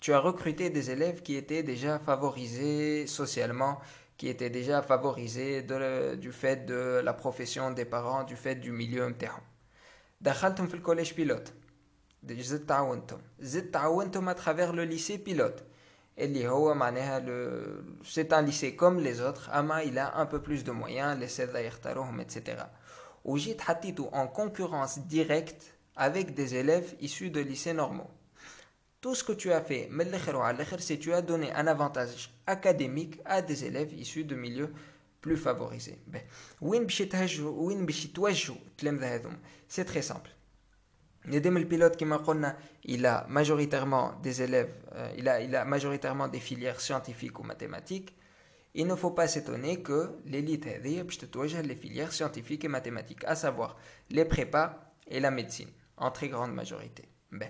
tu 0.00 0.12
as 0.12 0.18
recruté 0.18 0.70
des 0.70 0.90
élèves 0.90 1.22
qui 1.22 1.34
étaient 1.36 1.62
déjà 1.62 1.98
favorisés 1.98 3.06
socialement 3.06 3.80
qui 4.18 4.28
étaient 4.28 4.50
déjà 4.50 4.82
favorisés 4.82 5.62
de, 5.62 6.14
du 6.14 6.32
fait 6.32 6.66
de 6.66 7.00
la 7.02 7.12
profession 7.12 7.70
des 7.70 7.84
parents 7.84 8.24
du 8.24 8.36
fait 8.36 8.56
du 8.56 8.72
milieu 8.72 9.08
نتاعهم 9.08 9.42
دخلتهم 10.20 10.66
في 10.66 10.74
الكوليج 10.74 11.12
بيلوت 11.12 11.52
زدت 12.30 12.68
تعاونتهم 12.68 13.20
زدت 13.40 13.74
تعاونتهم 13.74 14.30
à 14.30 14.34
travers 14.34 14.72
le 14.72 14.84
lycée 14.84 15.18
pilote 15.18 15.64
اللي 16.18 16.48
هو 16.48 16.74
معناها 16.74 17.20
le... 17.20 18.06
c'est 18.06 18.32
un 18.32 18.42
lycée 18.42 18.76
comme 18.76 19.00
les 19.00 19.20
autres 19.20 19.50
اما 19.50 19.82
il 19.84 19.98
a 19.98 20.16
un 20.16 20.26
peu 20.26 20.40
plus 20.42 20.64
de 20.64 20.72
moyens 20.72 21.18
les 21.18 21.26
سادة 21.26 21.58
يختاروهم 21.58 22.20
etc 22.20 22.62
وجيت 23.24 23.60
حطيته 23.60 24.10
en 24.12 24.26
concurrence 24.26 24.98
directe 24.98 25.72
avec 25.96 26.34
des 26.34 26.54
élèves 26.54 26.94
issus 27.00 27.30
de 27.30 27.40
lycées 27.40 27.74
normaux. 27.74 28.10
Tout 29.00 29.14
ce 29.14 29.24
que 29.24 29.32
tu 29.32 29.52
as 29.52 29.60
fait, 29.60 29.90
c'est 30.78 30.98
tu 30.98 31.12
as 31.12 31.22
donné 31.22 31.52
un 31.52 31.66
avantage 31.66 32.30
académique 32.46 33.20
à 33.24 33.42
des 33.42 33.64
élèves 33.64 33.92
issus 33.94 34.24
de 34.24 34.36
milieux 34.36 34.72
plus 35.20 35.36
favorisés. 35.36 35.98
C'est 39.68 39.84
très 39.84 40.02
simple. 40.02 40.30
Le 41.27 41.39
pilote 41.65 41.97
qui 41.97 42.05
m'a 42.05 42.19
il 42.85 43.05
a 43.05 43.25
majoritairement 43.27 44.13
des 44.23 44.41
élèves, 44.41 44.73
euh, 44.95 45.11
il, 45.17 45.27
a, 45.27 45.41
il 45.41 45.53
a 45.55 45.65
majoritairement 45.65 46.29
des 46.29 46.39
filières 46.39 46.79
scientifiques 46.79 47.37
ou 47.39 47.43
mathématiques. 47.43 48.15
Il 48.75 48.87
ne 48.87 48.95
faut 48.95 49.11
pas 49.11 49.27
s'étonner 49.27 49.81
que 49.81 50.11
l'élite 50.25 50.65
les 51.67 51.75
filières 51.75 52.13
scientifiques 52.13 52.63
et 52.63 52.69
mathématiques, 52.69 53.25
à 53.25 53.35
savoir 53.35 53.75
les 54.09 54.23
prépas 54.23 54.93
et 55.07 55.19
la 55.19 55.31
médecine, 55.31 55.69
en 55.97 56.11
très 56.11 56.29
grande 56.29 56.53
majorité. 56.53 57.03
Ben, 57.31 57.49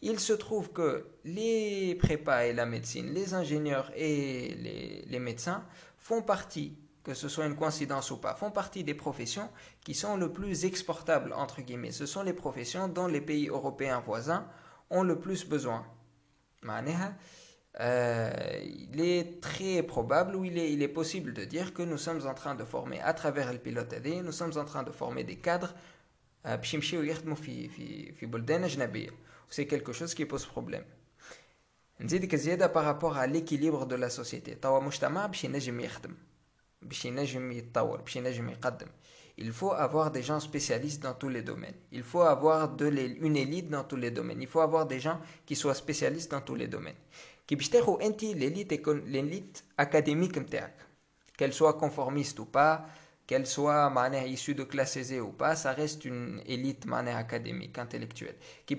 il 0.00 0.20
se 0.20 0.32
trouve 0.32 0.70
que 0.72 1.06
les 1.24 1.96
prépas 1.96 2.44
et 2.46 2.52
la 2.52 2.66
médecine, 2.66 3.12
les 3.12 3.34
ingénieurs 3.34 3.90
et 3.96 4.54
les, 4.54 5.04
les 5.08 5.18
médecins 5.18 5.64
font 5.96 6.22
partie 6.22 6.78
que 7.08 7.14
ce 7.14 7.30
soit 7.30 7.46
une 7.46 7.56
coïncidence 7.56 8.10
ou 8.10 8.18
pas, 8.18 8.34
font 8.34 8.50
partie 8.50 8.84
des 8.84 8.92
professions 8.92 9.48
qui 9.82 9.94
sont 9.94 10.18
le 10.18 10.30
plus 10.30 10.66
exportables, 10.66 11.32
entre 11.32 11.62
guillemets. 11.62 11.90
Ce 11.90 12.04
sont 12.04 12.22
les 12.22 12.34
professions 12.34 12.86
dont 12.86 13.06
les 13.06 13.22
pays 13.22 13.48
européens 13.48 14.00
voisins 14.04 14.46
ont 14.90 15.02
le 15.02 15.18
plus 15.18 15.48
besoin. 15.48 15.86
Euh, 17.80 18.30
il 18.92 19.00
est 19.00 19.40
très 19.40 19.82
probable 19.82 20.36
ou 20.36 20.44
il 20.44 20.58
est, 20.58 20.70
il 20.70 20.82
est 20.82 20.88
possible 21.00 21.32
de 21.32 21.46
dire 21.46 21.72
que 21.72 21.80
nous 21.82 21.96
sommes 21.96 22.26
en 22.26 22.34
train 22.34 22.54
de 22.54 22.64
former 22.64 23.00
à 23.00 23.14
travers 23.14 23.54
le 23.54 23.58
pilote 23.58 23.90
AD, 23.90 24.08
nous 24.22 24.32
sommes 24.32 24.52
en 24.58 24.66
train 24.66 24.82
de 24.82 24.90
former 24.92 25.24
des 25.24 25.36
cadres 25.36 25.74
euh, 26.44 26.58
c'est 29.50 29.66
quelque 29.66 29.92
chose 29.94 30.14
qui 30.14 30.26
pose 30.26 30.44
problème 30.44 30.84
par 32.72 32.84
rapport 32.84 33.16
à 33.16 33.26
l'équilibre 33.26 33.86
de 33.86 33.94
la 33.96 34.10
société 34.10 34.58
il 39.40 39.52
faut 39.52 39.72
avoir 39.72 40.10
des 40.10 40.22
gens 40.22 40.40
spécialistes 40.40 41.02
dans 41.02 41.14
tous 41.14 41.28
les 41.28 41.42
domaines. 41.42 41.74
Il 41.92 42.02
faut 42.02 42.22
avoir 42.22 42.76
une 42.80 43.36
élite 43.36 43.68
dans 43.68 43.84
tous 43.84 43.96
les 43.96 44.10
domaines. 44.10 44.42
Il 44.42 44.48
faut 44.48 44.60
avoir 44.60 44.86
des 44.86 44.98
gens 44.98 45.20
qui 45.46 45.54
soient 45.54 45.74
spécialistes 45.74 46.32
dans 46.32 46.40
tous 46.40 46.56
les 46.56 46.66
domaines. 46.66 46.96
l'élite 49.06 49.64
académique 49.76 50.36
qu'elle 51.36 51.52
soit 51.52 51.74
conformiste 51.74 52.40
ou 52.40 52.46
pas, 52.46 52.86
qu'elle 53.28 53.46
soit 53.46 53.88
issue 54.24 54.56
de 54.56 54.64
classe 54.64 54.96
aisée 54.96 55.20
ou 55.20 55.30
pas, 55.30 55.54
ça 55.54 55.72
reste 55.72 56.04
une 56.04 56.42
élite 56.46 56.84
académique, 56.90 57.78
intellectuelle. 57.78 58.36
Qui 58.66 58.74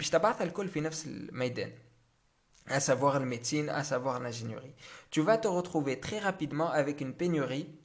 à 2.67 2.79
savoir 2.81 3.19
la 3.19 3.25
médecine, 3.25 3.69
à 3.69 3.83
savoir 3.83 4.19
l'ingénierie. 4.19 4.75
Tu 5.09 5.21
vas 5.21 5.37
te 5.37 5.47
retrouver 5.47 5.99
très 5.99 6.19
rapidement 6.19 6.69
avec 6.69 7.01
une 7.01 7.13
pénurie 7.13 7.78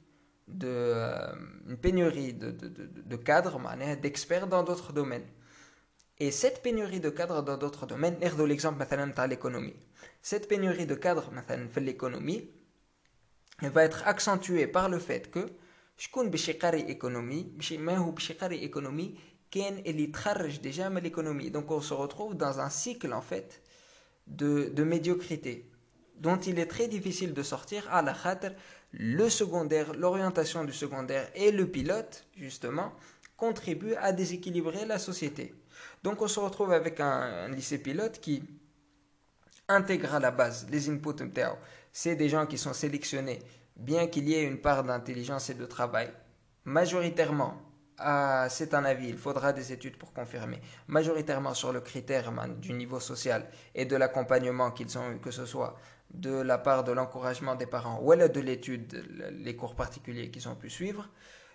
de, 0.48 0.68
euh, 0.68 1.32
une 1.68 1.76
pénurie 1.76 2.32
de, 2.34 2.50
de, 2.50 2.68
de, 2.68 2.86
de 3.12 3.16
cadres, 3.16 3.60
d'experts 4.02 4.46
dans 4.46 4.62
d'autres 4.62 4.92
domaines. 4.92 5.26
Et 6.18 6.30
cette 6.30 6.62
pénurie 6.62 7.00
de 7.00 7.10
cadres 7.10 7.42
dans 7.42 7.56
d'autres 7.56 7.86
domaines, 7.86 8.18
de 8.18 8.44
l'exemple 8.44 8.84
de 8.84 9.28
l'économie. 9.28 9.76
Cette 10.22 10.48
pénurie 10.48 10.86
de 10.86 10.94
cadres 10.94 11.30
dans 11.30 11.82
l'économie 11.82 12.50
va 13.62 13.84
être 13.84 14.06
accentuée 14.06 14.66
par 14.66 14.88
le 14.88 14.98
fait 14.98 15.30
que 15.30 15.46
شكون 16.00 16.30
باش 16.30 16.48
يقري 16.48 16.98
économie 16.98 17.72
ما 17.78 17.96
هو 17.96 18.10
باش 18.10 18.30
يقري 18.30 18.70
économie 18.72 19.18
كان 19.50 19.78
اللي 19.78 20.06
تخرج 20.06 20.56
déjà 20.60 20.88
من 20.88 21.02
l'économie 21.02 21.50
donc 21.50 21.70
on 21.70 21.80
se 21.82 21.92
retrouve 21.92 22.36
dans 22.36 22.58
un 22.60 22.70
cycle 22.70 23.12
en 23.12 23.20
fait 23.20 23.62
de, 24.26 24.70
de 24.74 24.82
médiocrité 24.82 25.70
dont 26.16 26.38
il 26.38 26.58
est 26.58 26.70
très 26.74 26.88
difficile 26.88 27.34
de 27.34 27.42
sortir 27.42 27.82
à 27.92 28.00
la 28.00 28.14
khatr 28.14 28.52
le 28.97 29.29
secondaire, 29.29 29.93
l'orientation 29.93 30.63
du 30.63 30.71
secondaire 30.73 31.29
et 31.35 31.51
le 31.51 31.67
pilote, 31.67 32.25
justement, 32.37 32.93
contribuent 33.37 33.95
à 33.95 34.13
déséquilibrer 34.13 34.85
la 34.85 34.99
société. 34.99 35.53
Donc 36.03 36.21
on 36.21 36.27
se 36.27 36.39
retrouve 36.39 36.71
avec 36.71 36.99
un, 36.99 37.49
lycée 37.49 37.77
pilote 37.77 38.19
qui 38.21 38.43
intègre 39.67 40.15
à 40.15 40.19
la 40.19 40.31
base 40.31 40.67
les 40.71 40.89
inputs 40.89 41.23
MTAO. 41.23 41.57
C'est 41.91 42.15
des 42.15 42.29
gens 42.29 42.45
qui 42.45 42.57
sont 42.57 42.73
sélectionnés, 42.73 43.39
bien 43.75 44.07
qu'il 44.07 44.29
y 44.29 44.35
ait 44.35 44.43
une 44.43 44.59
part 44.61 44.83
d'intelligence 44.83 45.49
et 45.49 45.55
de 45.55 45.65
travail. 45.65 46.09
Majoritairement, 46.63 47.61
c'est 48.49 48.73
un 48.73 48.85
avis, 48.85 49.09
il 49.09 49.17
faudra 49.17 49.51
des 49.51 49.73
études 49.73 49.97
pour 49.97 50.13
confirmer, 50.13 50.61
majoritairement 50.87 51.53
sur 51.53 51.73
le 51.73 51.81
critère 51.81 52.31
du 52.59 52.73
niveau 52.73 52.99
social 52.99 53.45
et 53.73 53.85
de 53.85 53.95
l'accompagnement 53.95 54.71
qu'ils 54.71 54.97
ont 54.97 55.11
eu, 55.11 55.19
que 55.19 55.31
ce 55.31 55.45
soit 55.45 55.77
de 56.10 56.40
la 56.42 56.58
part 56.58 56.84
de 56.84 56.92
l'encouragement 56.92 57.54
des 57.54 57.66
parents 57.66 58.00
ou 58.02 58.14
de 58.14 58.40
l'étude, 58.40 59.04
les 59.32 59.56
cours 59.56 59.74
particuliers 59.74 60.30
qu'ils 60.30 60.48
ont 60.48 60.56
pu 60.56 60.68
suivre. 60.70 61.08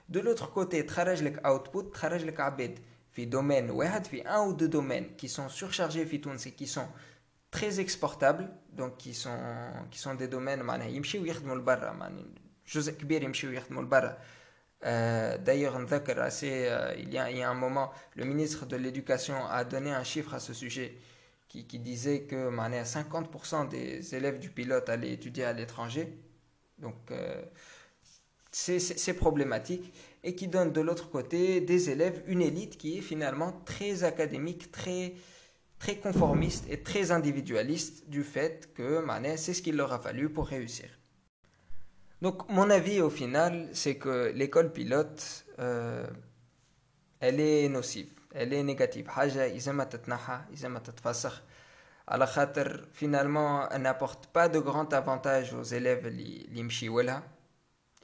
De 0.10 0.20
l'autre 0.20 0.52
côté, 0.52 0.84
تخرج 0.86 1.24
لك 1.24 1.48
output 1.48 1.92
تخرج 1.94 2.26
لك 2.26 2.40
عباد 2.40 2.80
في 3.12 3.30
domaine 3.30 3.72
واحد 3.72 4.06
في 4.06 4.24
un 4.24 4.48
ou 4.48 4.54
deux 4.54 4.68
domaines 4.68 5.16
qui 5.18 5.28
sont 5.30 5.50
surchargés 5.50 6.06
في 6.06 6.18
تونس 6.18 6.48
qui 6.48 6.68
sont 6.68 6.88
très 7.52 7.80
exportables 7.80 8.48
donc 8.74 8.98
qui 8.98 9.14
sont 9.14 9.40
qui 9.92 10.00
sont 10.00 10.16
des 10.16 10.28
domaines 10.28 10.62
معناها 10.62 10.88
يمشيو 10.88 11.26
يخدموا 11.26 11.56
لبرا 11.56 11.92
معناها 11.92 12.26
جزء 12.68 12.92
كبير 12.92 13.24
يمشيو 13.24 13.52
يخدموا 13.52 13.84
لبرا 13.84 14.18
euh, 14.84 15.38
D'ailleurs, 15.38 15.76
euh, 15.78 16.96
il, 17.00 17.14
y 17.14 17.18
a, 17.18 17.32
il 17.32 17.38
y 17.38 17.42
a 17.42 17.50
un 17.50 17.54
moment, 17.56 17.92
le 18.16 18.26
ministre 18.26 18.66
de 18.66 18.76
l'Éducation 18.76 19.46
a 19.48 19.64
donné 19.64 19.92
un 19.92 20.04
chiffre 20.04 20.34
à 20.34 20.40
ce 20.40 20.54
sujet 20.54 20.98
qui, 21.51 21.79
disait 21.81 22.23
que 22.23 22.49
50% 22.49 23.69
des 23.69 24.15
élèves 24.15 24.39
du 24.39 24.51
pilote 24.51 24.89
allaient 24.89 25.13
étudier 25.13 25.45
à 25.45 25.53
l'étranger. 25.53 26.17
Donc, 26.79 26.95
euh, 27.11 27.43
c'est 28.53 29.15
problématique. 29.15 29.93
Et 30.23 30.35
qui 30.35 30.49
donne 30.49 30.71
de 30.73 30.81
l'autre 30.81 31.11
côté 31.11 31.61
des 31.61 31.91
élèves, 31.91 32.23
une 32.27 32.43
élite 32.43 32.77
qui 32.77 32.99
est 32.99 33.01
finalement 33.01 33.53
très 33.65 34.05
académique, 34.05 34.71
très, 34.71 35.15
très 35.79 35.97
conformiste 35.97 36.67
et 36.69 36.83
très 36.83 37.11
individualiste 37.11 38.09
du 38.09 38.23
fait 38.23 38.73
que 38.75 39.03
c'est 39.37 39.55
ce 39.55 39.63
qu'il 39.63 39.77
leur 39.77 39.93
a 39.93 39.99
fallu 39.99 40.29
pour 40.29 40.47
réussir. 40.47 40.89
Donc, 42.23 42.49
mon 42.51 42.69
avis 42.71 43.01
au 43.01 43.11
final, 43.11 43.71
c'est 43.73 43.97
que 43.97 44.31
l'école 44.37 44.73
pilote, 44.73 45.47
euh, 45.59 46.07
elle 47.19 47.41
est 47.41 47.69
nocive 47.69 48.20
elle 48.36 48.54
est 48.54 48.64
négative 48.64 49.08
حاجة 49.08 49.46
إذا 49.46 49.72
ما 49.72 49.84
تتنحى 49.84 50.40
إذا 50.54 50.68
ما 50.68 50.80
تتفسخ 50.80 51.42
على 52.08 52.28
خاطر 52.28 52.88
finalement 52.94 53.70
elle 53.70 53.82
n'apporte 53.82 54.28
pas 54.28 54.50
de 54.50 54.60
grand 54.60 54.94
avantage 54.94 55.54
aux 55.54 55.64
élèves 55.64 56.06
اللي 56.06 56.48
يمشيوا 56.52 57.02
لها 57.02 57.24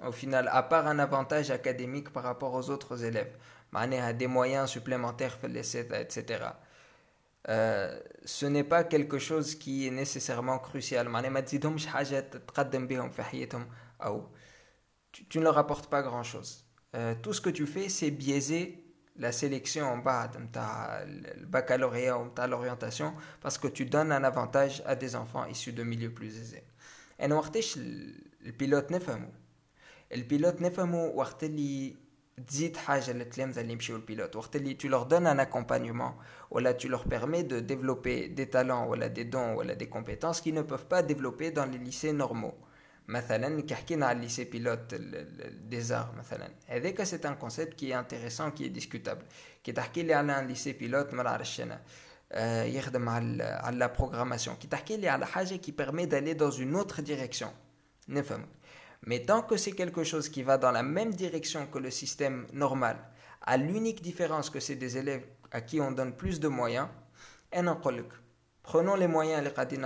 au 0.02 0.12
final 0.12 0.48
à 0.48 0.64
part 0.64 0.88
un 0.88 1.00
avantage 1.00 1.52
académique 1.52 2.10
par 2.12 2.24
rapport 2.24 2.54
aux 2.54 2.70
autres 2.70 3.04
élèves 3.04 3.38
معناها 3.72 4.12
des 4.12 4.28
moyens 4.28 4.70
supplémentaires 4.70 5.38
في 5.42 5.48
l'essai 5.48 5.88
etc 5.94 6.46
euh, 7.50 8.00
ce 8.26 8.46
n'est 8.46 8.64
pas 8.64 8.84
quelque 8.84 9.18
chose 9.18 9.56
qui 9.56 9.88
est 9.88 9.92
nécessairement 9.92 10.60
crucial 10.60 11.08
معناها 11.08 11.30
ما 11.30 11.40
تزيدهمش 11.40 11.86
حاجة 11.88 12.20
تتقدم 12.20 12.88
بهم 12.88 13.10
في 13.10 13.24
حياتهم 13.24 13.68
أو 14.02 14.28
tu, 15.12 15.26
tu 15.26 15.40
ne 15.40 15.44
leur 15.44 15.58
apportes 15.58 15.90
pas 15.90 16.02
grand 16.02 16.24
chose 16.24 16.66
euh, 16.96 17.16
tout 17.24 17.34
ce 17.34 17.42
que 17.42 17.50
tu 17.50 17.66
fais 17.66 17.90
c'est 17.90 18.12
biaiser 18.12 18.85
la 19.18 19.32
sélection 19.32 19.86
en 19.86 19.98
bas 19.98 20.32
le 20.36 21.46
baccalauréat 21.46 22.18
ou 22.18 22.32
l'orientation 22.48 23.14
parce 23.42 23.58
que 23.58 23.68
tu 23.68 23.86
donnes 23.86 24.12
un 24.12 24.24
avantage 24.24 24.82
à 24.86 24.96
des 24.96 25.16
enfants 25.16 25.46
issus 25.46 25.74
de 25.74 25.84
milieux 25.84 26.14
plus 26.14 26.38
aisés. 26.40 26.64
Et 27.20 27.32
وقتاش 27.32 27.80
البيلوت 28.46 28.92
نفهمو 28.92 29.30
البيلوت 30.14 30.62
نفهمو 30.62 31.14
وقت 31.16 31.44
اللي 31.44 31.96
تزيد 32.48 32.78
حاجه 32.78 33.12
للتلامذه 33.12 33.62
اللي 33.62 33.74
يمشيو 33.74 33.96
البيلوت 33.96 34.36
وقت 34.36 34.56
اللي 34.56 34.76
tu 34.76 34.90
leur 34.90 35.06
donnes 35.06 35.28
un 35.28 35.40
accompagnement 35.40 36.16
là 36.56 36.74
tu 36.74 36.88
leur 36.88 37.06
permets 37.06 37.44
de 37.44 37.60
développer 37.60 38.30
des 38.30 38.50
talents 38.50 38.88
ou 38.90 38.96
des 38.96 39.26
dons 39.26 39.56
ou 39.58 39.64
des 39.64 39.90
compétences 39.90 40.42
qu'ils 40.42 40.56
ne 40.56 40.64
peuvent 40.64 40.88
pas 40.88 41.04
développer 41.04 41.52
dans 41.52 41.66
les 41.66 41.78
lycées 41.78 42.14
normaux 42.14 42.58
مثلا 43.08 43.62
كي 43.62 43.76
حكينا 43.76 44.06
على 44.06 44.30
lycée 44.30 44.46
pilote 44.46 44.96
des 45.70 45.92
arts 45.92 46.18
مثلا 46.18 46.52
هذاك 46.68 47.04
سي 47.04 47.20
ان 47.26 47.36
كونسيبت 47.36 47.74
كي 47.74 48.00
انتريسون 48.00 48.52
كي 48.52 48.68
ديسكوتابل 48.68 49.26
كي 49.64 49.72
تحكي 49.72 50.04
لي 50.04 50.14
على 50.14 50.40
ان 50.40 50.56
lycée 50.56 50.82
pilote 50.82 51.14
ما 51.14 51.24
نعرفش 51.24 51.62
انا 51.62 51.82
يخدم 52.66 53.10
على 53.10 53.44
على 53.44 53.78
لا 53.78 53.88
بروغراماسيون 53.88 54.56
كي 54.56 54.68
تحكي 54.68 54.98
لي 54.98 55.10
على 55.10 55.26
حاجه 55.26 55.62
qui 55.66 55.72
permet 55.72 56.06
d'aller 56.06 56.36
dans 56.36 56.52
une 56.52 56.76
autre 56.76 57.02
direction 57.02 57.50
نفهم 58.10 58.46
mais 59.08 59.20
tant 59.26 59.42
que 59.42 59.58
c'est 59.58 59.72
quelque 59.72 60.04
chose 60.04 60.30
qui 60.30 60.44
va 60.44 60.58
dans 60.58 60.72
la 60.72 60.84
même 60.84 61.14
direction 61.14 61.66
que 61.74 61.80
le 61.80 61.92
système 61.92 62.48
normal 62.54 62.98
à 63.42 63.58
l'unique 63.58 64.02
différence 64.02 64.50
que 64.50 64.60
c'est 64.60 64.76
des 64.76 64.98
élèves 64.98 65.26
à 65.52 65.62
qui 65.62 65.82
on 65.82 65.92
donne 65.92 66.14
plus 66.16 66.40
de 66.40 66.48
moyens 66.48 66.88
انا 67.54 67.72
نقول 67.72 67.98
لك 67.98 68.12
prenons 68.68 68.96
les 68.96 69.08
moyens 69.08 69.40
اللي 69.40 69.50
قاعدين 69.50 69.86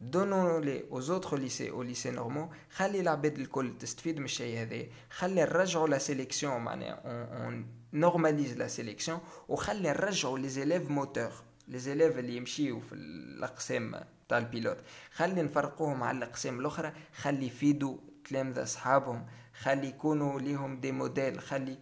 Donnons-les 0.00 0.86
aux 0.90 1.10
autres 1.10 1.36
lycées 1.36 1.70
aux 1.70 1.82
lycées 1.82 2.12
normaux. 2.12 2.48
خلي 2.70 3.00
العباد 3.00 3.38
الكل 3.38 3.78
تستفيد 3.78 4.18
من 4.18 4.24
الشيء 4.24 4.62
هذا. 4.62 4.86
خلي 5.10 5.42
نرجعوا 5.44 5.88
la 5.88 6.00
sélection 6.00 6.44
معناها 6.44 7.02
on 7.48 7.64
normalise 7.92 8.56
la 8.56 8.68
sélection. 8.68 9.20
وخلي 9.48 9.88
نرجعوا 9.88 10.38
les 10.38 10.58
élèves 10.58 10.90
moteurs 10.90 11.44
les 11.68 11.84
élèves 11.86 12.18
اللي 12.18 12.36
يمشيوا 12.36 12.80
في 12.80 12.94
الأقسام 12.94 14.04
تاع 14.28 14.38
البيلوت. 14.38 14.78
خلي 15.14 15.42
نفرقوهم 15.42 16.02
على 16.02 16.18
الأقسام 16.18 16.60
الأخرى. 16.60 16.92
خلي 17.16 17.46
يفيدوا 17.46 17.96
تلامذة 18.24 18.62
أصحابهم. 18.62 19.26
خلي 19.60 19.88
يكونوا 19.88 20.40
ليهم 20.40 20.80
دي 20.80 20.92
موديل 20.92 21.40
خلي 21.40 21.78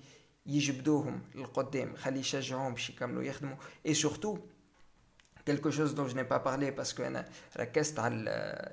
يجبدوهم 0.47 1.23
للقدام 1.35 1.97
خلي 1.97 2.21
يشجعوهم 2.21 2.75
باش 2.75 2.91
يكملوا 2.91 3.23
يخدموا. 3.23 3.57
اي 3.87 3.95
سورتو 3.95 4.39
quelque 5.49 5.71
chose 5.71 5.95
dont 5.95 6.07
je 6.07 6.15
n'ai 6.15 6.25
pas 6.25 6.41
parlé 6.41 6.73
parce 6.73 6.93
que 6.93 7.03
reste 7.57 7.99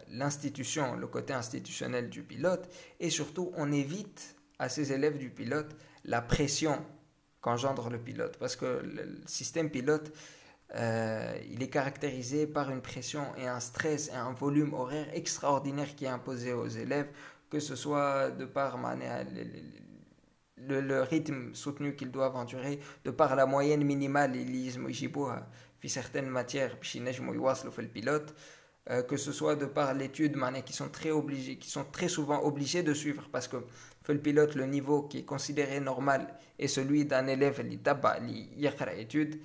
l'institution, 0.09 0.95
le 0.97 1.07
côté 1.07 1.31
institutionnel 1.31 2.09
du 2.09 2.21
pilote, 2.21 2.67
et 2.99 3.09
surtout 3.09 3.53
on 3.55 3.71
évite 3.71 4.35
à 4.59 4.67
ces 4.67 4.91
élèves 4.91 5.17
du 5.17 5.29
pilote 5.29 5.73
la 6.03 6.21
pression 6.21 6.77
qu'engendre 7.39 7.89
le 7.89 7.97
pilote, 7.97 8.35
parce 8.37 8.57
que 8.57 8.65
le 8.83 9.21
système 9.25 9.69
pilote, 9.69 10.11
euh, 10.75 11.37
il 11.49 11.63
est 11.63 11.69
caractérisé 11.69 12.45
par 12.45 12.69
une 12.69 12.81
pression 12.81 13.23
et 13.37 13.47
un 13.47 13.61
stress 13.61 14.09
et 14.09 14.15
un 14.29 14.33
volume 14.33 14.73
horaire 14.73 15.07
extraordinaire 15.13 15.95
qui 15.95 16.03
est 16.03 16.09
imposé 16.19 16.51
aux 16.51 16.67
élèves, 16.67 17.07
que 17.49 17.61
ce 17.61 17.77
soit 17.77 18.31
de 18.31 18.43
par 18.43 18.77
le, 20.57 21.01
rythme 21.03 21.53
soutenu 21.53 21.95
qu'ils 21.95 22.11
doivent 22.11 22.35
endurer, 22.35 22.81
de 23.05 23.11
par 23.11 23.37
la 23.37 23.45
moyenne 23.45 23.85
minimale, 23.85 24.35
certaines 25.88 26.28
matières 26.28 26.76
le 27.82 27.88
pilote 27.88 28.34
euh, 28.90 29.02
que 29.02 29.16
ce 29.16 29.32
soit 29.32 29.56
de 29.56 29.66
par 29.66 29.94
l'étude 29.94 30.36
qui 30.64 30.72
sont 30.72 30.88
très 30.88 31.10
obligés 31.10 31.56
qui 31.56 31.70
sont 31.70 31.84
très 31.84 32.08
souvent 32.08 32.42
obligés 32.42 32.82
de 32.82 32.94
suivre 32.94 33.28
parce 33.30 33.48
que 33.48 33.56
le 34.08 34.18
pilote 34.18 34.54
le 34.54 34.66
niveau 34.66 35.02
qui 35.02 35.18
est 35.18 35.24
considéré 35.24 35.80
normal 35.80 36.34
est 36.58 36.68
celui 36.68 37.04
d'un 37.04 37.26
élève 37.26 37.60
qui 37.60 37.78
تبع 37.78 38.16
اللي 38.16 38.62
يقرا 38.62 38.92
étude 39.04 39.36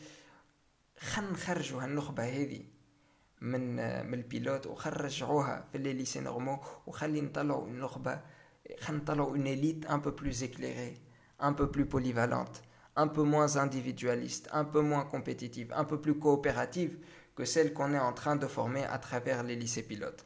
خلينا 0.99 1.31
نخرجوا 1.31 1.83
هالنخبه 1.83 2.23
هذه 2.23 2.65
من 3.41 3.75
من 4.07 4.13
البيلوت 4.13 4.67
وخرجوها 4.67 5.67
في 5.71 5.77
لي 5.77 5.93
ليسي 5.93 6.19
نورمو 6.19 6.59
وخلي 6.87 7.21
نطلعوا 7.21 7.67
النخبه 7.67 8.21
خلينا 8.79 9.03
نطلعوا 9.03 9.37
une 9.37 9.47
élite 9.47 9.85
un 9.89 9.99
peu 9.99 10.11
plus 10.15 10.43
éclairée 10.43 10.97
un 11.39 11.53
peu 11.53 11.69
plus 11.71 11.85
polyvalente 11.85 12.61
Un 12.96 13.08
peu 13.08 13.22
moins 13.22 13.56
individualiste, 13.56 14.48
un 14.52 14.64
peu 14.64 14.80
moins 14.80 15.04
compétitive, 15.04 15.72
un 15.72 15.84
peu 15.84 16.00
plus 16.00 16.18
coopérative 16.18 16.98
que 17.36 17.44
celle 17.44 17.72
qu'on 17.72 17.94
est 17.94 17.98
en 17.98 18.12
train 18.12 18.36
de 18.36 18.46
former 18.46 18.84
à 18.84 18.98
travers 18.98 19.42
les 19.42 19.56
lycées 19.56 19.82
pilotes. 19.82 20.24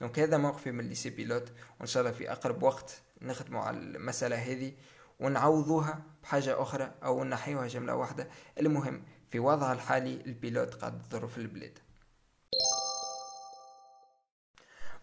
Donc 0.00 0.18
هذا 0.18 0.36
موقفي 0.36 0.70
من 0.70 0.80
الليسي 0.80 1.10
بيلوت 1.10 1.52
وان 1.80 1.86
شاء 1.86 2.12
في 2.12 2.32
أقرب 2.32 2.62
وقت 2.62 3.02
نخدموا 3.20 3.60
على 3.60 3.76
المسألة 3.78 4.36
هذه 4.36 4.72
ونعوضوها 5.20 6.02
بحاجة 6.22 6.62
أخرى 6.62 6.94
أو 7.04 7.24
نحيوها 7.24 7.66
جملة 7.66 7.94
واحدة. 7.94 8.28
المهم 8.60 9.02
في 9.30 9.38
وضعها 9.38 9.72
الحالي 9.72 10.20
البيلوت 10.26 10.74
قاعد 10.74 11.02
تضر 11.02 11.28
البلاد. 11.38 11.78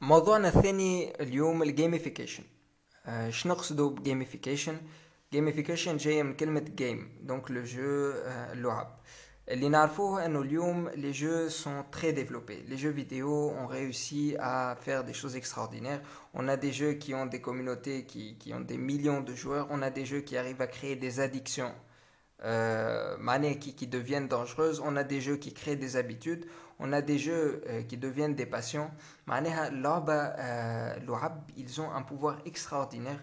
موضوعنا 0.02 0.48
الثاني 0.48 1.22
اليوم 1.22 1.64
الجيميفيكيشن 1.64 2.44
شنو 3.30 3.54
نقصدوا 3.54 3.90
بجيميفيكيشن 3.90 4.78
جيميفيكيشن 5.33 5.97
جايه 5.97 6.23
من 6.23 6.35
كلمه 6.35 6.61
جيم 6.61 7.09
دونك 7.23 7.51
لو 7.51 7.63
جو 7.65 8.13
اللعب 8.53 8.99
اللي 9.49 9.69
نعرفوه 9.69 10.25
انه 10.27 10.41
اليوم 10.41 10.91
les 10.91 11.13
jeux 11.13 11.51
sont 11.51 11.85
très 11.91 12.13
développés 12.13 12.65
les 12.69 12.79
jeux 12.79 12.95
vidéo 13.03 13.51
ont 13.51 13.67
réussi 13.67 14.37
à 14.39 14.75
faire 14.81 15.05
des 15.05 15.13
choses 15.13 15.37
extraordinaires 15.37 16.01
on 16.33 16.49
a 16.49 16.57
des 16.57 16.73
jeux 16.73 16.95
qui 16.95 17.15
ont 17.15 17.27
des 17.27 17.43
communautés 17.43 18.05
qui, 18.07 18.39
qui 18.39 18.55
ont 18.55 18.61
des 18.73 18.79
millions 18.79 19.21
de 19.21 19.35
joueurs 19.35 19.67
on 19.71 19.83
a 19.83 19.91
des 19.91 20.07
jeux 20.07 20.23
qui 20.23 20.39
arrivent 20.39 20.63
à 20.63 20.67
créer 20.67 20.97
des 20.97 21.21
addictions 21.21 21.75
euh, 22.45 23.17
qui, 23.61 23.75
qui 23.75 23.87
deviennent 23.87 24.29
dangereuses 24.29 24.81
on 24.83 24.97
a 24.97 25.05
des 25.05 25.21
jeux 25.21 25.37
qui 25.37 25.53
créent 25.53 25.77
des 25.77 25.97
habitudes 25.97 26.47
on 26.79 26.93
a 26.95 27.03
des 27.03 27.19
jeux 27.19 27.63
euh, 27.69 27.83
qui 27.83 27.99
deviennent 27.99 28.35
des 28.35 28.47
passions 28.47 28.91
معناها 29.27 29.69
اللعبة 29.69 30.15
لعب 31.05 31.51
ils 31.59 31.81
ont 31.83 31.91
un 31.93 32.03
pouvoir 32.03 32.39
extraordinaire 32.47 33.23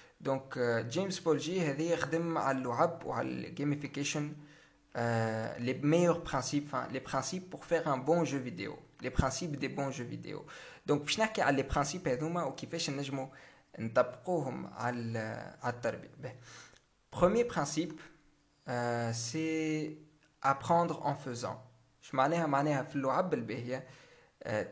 دونك 0.20 0.58
جيمس 0.90 1.18
بولجي 1.20 1.60
هذه 1.60 1.92
يخدم 1.92 2.38
على 2.38 2.58
اللعب 2.58 3.04
وعلى 3.04 3.28
الجيميفيكيشن 3.28 4.32
لي 5.58 5.80
ميور 5.82 6.18
برانسيب 6.18 6.68
لي 6.90 6.98
برانسيب 6.98 7.50
بور 7.50 7.60
فير 7.60 7.94
ان 7.94 8.02
بون 8.02 8.24
جو 8.24 8.38
فيديو 8.42 8.78
لي 9.02 9.08
برانسيب 9.08 9.52
دي 9.58 9.68
بون 9.68 9.90
جو 9.90 10.04
فيديو 10.04 10.46
دونك 10.86 11.00
باش 11.00 11.20
نحكي 11.20 11.42
على 11.42 11.56
لي 11.56 11.62
برانسيب 11.62 12.08
هذوما 12.08 12.44
وكيفاش 12.44 12.90
نجمو 12.90 13.28
نطبقوهم 13.78 14.66
على 14.66 15.18
على 15.62 15.74
التربيه 15.74 16.10
به 16.22 16.32
بروميير 17.12 17.48
برانسيب 17.48 18.00
سي 19.10 19.96
apprendre 20.46 20.94
en 21.06 21.14
faisant 21.24 21.58
اش 22.02 22.14
معناها 22.14 22.46
معناها 22.46 22.82
في 22.82 22.96
اللعب 22.96 23.34
الباهيه 23.34 23.86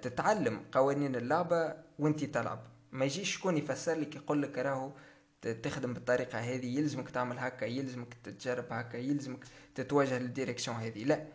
تتعلم 0.03 0.65
قوانين 0.73 1.17
اللعبه 1.17 1.75
وانت 1.99 2.25
تلعب 2.25 2.61
ما 2.93 3.05
يجيش 3.05 3.37
شكون 3.37 3.57
يفسر 3.57 3.95
لك 3.95 4.17
يقول 4.17 4.43
لك 4.43 4.59
راهو 4.59 4.93
تخدم 5.42 5.94
بالطريقة 5.94 6.40
هذه 6.40 6.78
يلزمك 6.78 7.10
تعمل 7.10 7.40
هكا 7.40 7.66
يلزمك 7.66 8.14
تجرب 8.24 8.66
هكا 8.74 8.98
يلزمك 8.98 9.46
تتوجه 9.76 10.20
للديريكسيون 10.20 10.78
هذه. 10.78 11.04
لا 11.04 11.26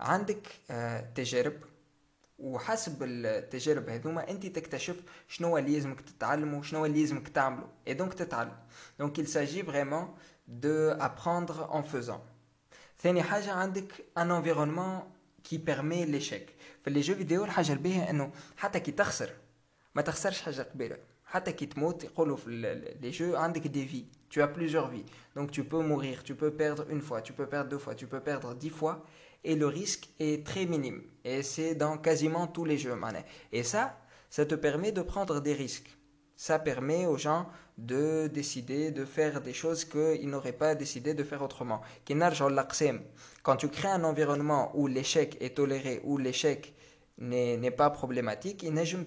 عندك 0.00 0.46
تجارب 1.14 1.54
وحسب 2.38 3.02
التجارب 3.02 3.88
هذوما 3.88 4.30
أنت 4.30 4.46
تكتشف 4.46 4.96
شنو 5.28 5.58
اللي 5.58 5.74
لازمك 5.74 6.00
تتعلمه 6.00 6.62
شنو 6.62 6.86
اللي 6.86 7.00
لازمك 7.00 7.28
تعمله 7.28 7.68
اي 7.88 7.94
دونك 7.94 8.14
تتعلم. 8.14 8.56
دونك 8.98 9.20
il 9.20 9.28
s'agit 9.28 9.62
vraiment 9.62 10.06
de 10.48 10.96
apprendre 11.00 11.70
en 11.70 11.82
faisant. 11.82 12.20
ثاني 13.02 13.22
حاجة 13.22 13.52
عندك 13.52 13.92
ان 14.18 14.42
environnement 14.42 15.02
qui 15.48 15.58
permet 15.58 16.06
l'échec. 16.06 16.50
في 16.84 16.90
لي 16.90 17.00
جو 17.00 17.14
فيديو 17.14 17.44
الحاجة 17.44 17.72
الباهية 17.72 18.10
إنه 18.10 18.32
حتى 18.56 18.80
كي 18.80 18.92
تخسر 18.92 19.30
ما 19.94 20.02
تخسرش 20.02 20.40
حاجة 20.40 20.62
قبيلة. 20.62 20.98
حتى 21.25 21.51
كي 21.51 21.65
تموت 21.65 22.03
يقولوا 22.03 22.37
في 22.37 22.49
لي 23.01 23.09
جو 23.09 23.35
عندك 23.35 23.67
دي 23.67 23.87
في 23.87 24.03
tu 24.31 24.41
as 24.41 24.47
plusieurs 24.47 24.87
vies 24.87 25.05
donc 25.35 25.51
tu 25.51 25.63
peux 25.63 25.83
mourir 25.91 26.23
tu 26.23 26.35
peux 26.35 26.51
perdre 26.51 26.85
une 26.89 27.01
fois 27.01 27.21
tu 27.21 27.33
peux 27.33 27.47
perdre 27.47 27.69
deux 27.69 27.77
fois 27.85 27.95
tu 27.95 28.07
peux 28.07 28.21
perdre 28.21 28.55
dix 28.55 28.69
fois 28.69 28.95
et 29.43 29.55
le 29.55 29.67
risque 29.67 30.09
est 30.19 30.45
très 30.45 30.65
minime 30.65 31.01
et 31.25 31.43
c'est 31.43 31.75
dans 31.75 31.97
quasiment 31.97 32.47
tous 32.47 32.65
les 32.65 32.77
jeux 32.77 32.97
et 33.51 33.63
ça 33.63 33.83
ça 34.29 34.45
te 34.45 34.55
permet 34.55 34.91
de 34.93 35.01
prendre 35.01 35.41
des 35.41 35.53
risques 35.53 35.91
ça 36.35 36.59
permet 36.59 37.05
aux 37.05 37.17
gens 37.17 37.43
de 37.77 38.27
décider 38.27 38.91
de 38.91 39.03
faire 39.05 39.41
des 39.41 39.53
choses 39.53 39.83
qu'ils 39.85 40.29
n'auraient 40.29 40.59
pas 40.65 40.75
décidé 40.75 41.13
de 41.13 41.23
faire 41.23 41.41
autrement 41.41 41.81
quand 43.43 43.55
tu 43.57 43.67
crées 43.69 43.93
un 43.99 44.03
environnement 44.11 44.71
où 44.79 44.87
l'échec 44.87 45.37
est 45.41 45.55
toléré 45.57 46.01
où 46.03 46.17
l'échec 46.17 46.73
n'est 47.17 47.71
pas 47.81 47.89
problématique 47.89 48.63
ينجم 48.63 49.03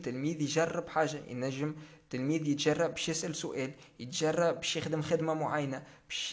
تلميذ 2.11 2.47
يجرب 2.47 2.47
حاجة 2.47 2.47
ينجم 2.47 2.47
التلميذ 2.47 2.49
يتجرأ 2.49 2.87
باش 2.87 3.09
يسأل 3.09 3.37
سؤال 3.37 3.71
يتجرأ 4.01 4.53
باش 4.53 4.77
يخدم 4.77 5.03
خدمة 5.03 5.35
معينة 5.35 5.83
باش 6.09 6.33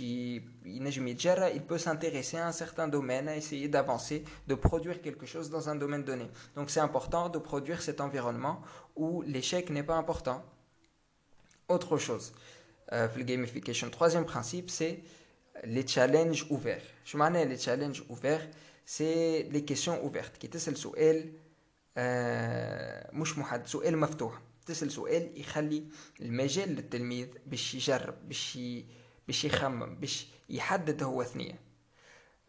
ينجم 0.66 1.08
يتجرأ 1.08 1.50
il 1.50 1.62
peut 1.62 1.78
s'intéresser 1.78 2.38
à 2.38 2.48
un 2.48 2.52
certain 2.52 2.88
domaine 2.88 3.28
à 3.28 3.36
essayer 3.36 3.68
d'avancer 3.68 4.24
de 4.48 4.56
produire 4.56 5.02
quelque 5.02 5.26
chose 5.26 5.50
dans 5.50 5.70
un 5.70 5.76
domaine 5.76 6.04
donné 6.04 6.28
donc 6.56 6.70
c'est 6.70 6.80
important 6.80 7.30
de 7.30 7.40
produire 7.40 7.82
cet 7.82 8.00
environnement 8.02 8.62
où 8.96 9.22
l'échec 9.24 9.70
n'est 9.70 9.88
pas 9.92 9.96
important 9.96 10.44
autre 11.70 11.98
chose 11.98 12.34
euh, 12.94 13.08
في 13.08 13.24
gamification 13.24 13.90
troisième 13.90 14.26
principe 14.26 14.70
c'est 14.70 15.00
les 15.64 15.86
challenges 15.88 16.46
ouverts 16.50 16.88
شو 17.06 17.18
معناه 17.18 17.44
les 17.46 17.60
challenges 17.60 18.02
ouverts 18.10 18.48
c'est 18.86 19.48
les 19.52 19.64
questions 19.72 19.98
ouvertes 20.04 20.38
كي 20.40 20.48
تسأل 20.48 20.78
سؤال 20.78 21.32
آه 21.98 23.10
مش 23.14 23.38
محدد 23.38 23.68
سؤال 23.68 23.98
مفتوح 23.98 24.42
تسأل 24.66 24.92
سؤال 24.92 25.40
يخلي 25.40 25.84
المجال 26.22 26.70
للتلميذ 26.70 27.28
باش 27.46 27.76
يجرب 27.76 28.16
باش 28.28 28.60
باش 29.28 29.46
يخمم 29.46 29.96
باش 29.96 30.28
يحدد 30.50 31.04
هو 31.04 31.24
ثنية 31.24 31.72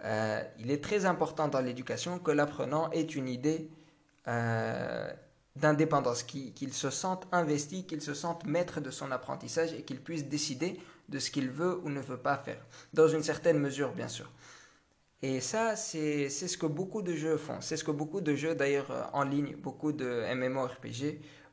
euh, 0.05 0.43
il 0.59 0.71
est 0.71 0.83
très 0.83 1.05
important 1.05 1.47
dans 1.49 1.61
l'éducation 1.61 2.19
que 2.19 2.33
l'apprenant 2.33 2.91
ait 2.91 3.03
une 3.03 3.29
idée 3.29 3.71
euh, 4.27 5.13
d'indépendance, 5.55 6.25
qu'il 6.25 6.73
se 6.73 6.91
sente 6.91 7.29
investi, 7.31 7.87
qu'il 7.87 8.01
se 8.01 8.15
sente 8.15 8.45
maître 8.45 8.81
de 8.81 8.91
son 8.91 9.13
apprentissage 9.13 9.73
et 9.75 9.83
qu'il 9.83 10.01
puisse 10.01 10.25
décider 10.25 10.81
de 11.09 11.19
ce 11.21 11.31
qu'il 11.31 11.51
veut 11.51 11.79
ou 11.85 11.89
ne 11.89 12.01
veut 12.01 12.17
pas 12.17 12.37
faire, 12.37 12.65
dans 12.93 13.07
une 13.07 13.23
certaine 13.23 13.59
mesure 13.59 13.93
bien 13.93 14.09
sûr. 14.09 14.29
Et 15.25 15.41
ça, 15.41 15.77
c'est 15.77 16.29
ce 16.31 16.57
que 16.59 16.67
beaucoup 16.67 17.01
de 17.01 17.15
jeux 17.15 17.37
font. 17.37 17.61
C'est 17.61 17.77
ce 17.77 17.85
que 17.85 17.93
beaucoup 17.93 18.21
de 18.21 18.35
jeux, 18.35 18.57
d'ailleurs, 18.57 19.09
en 19.13 19.23
ligne, 19.23 19.55
beaucoup 19.55 19.93
de 19.93 20.25
MMORPG, 20.35 21.21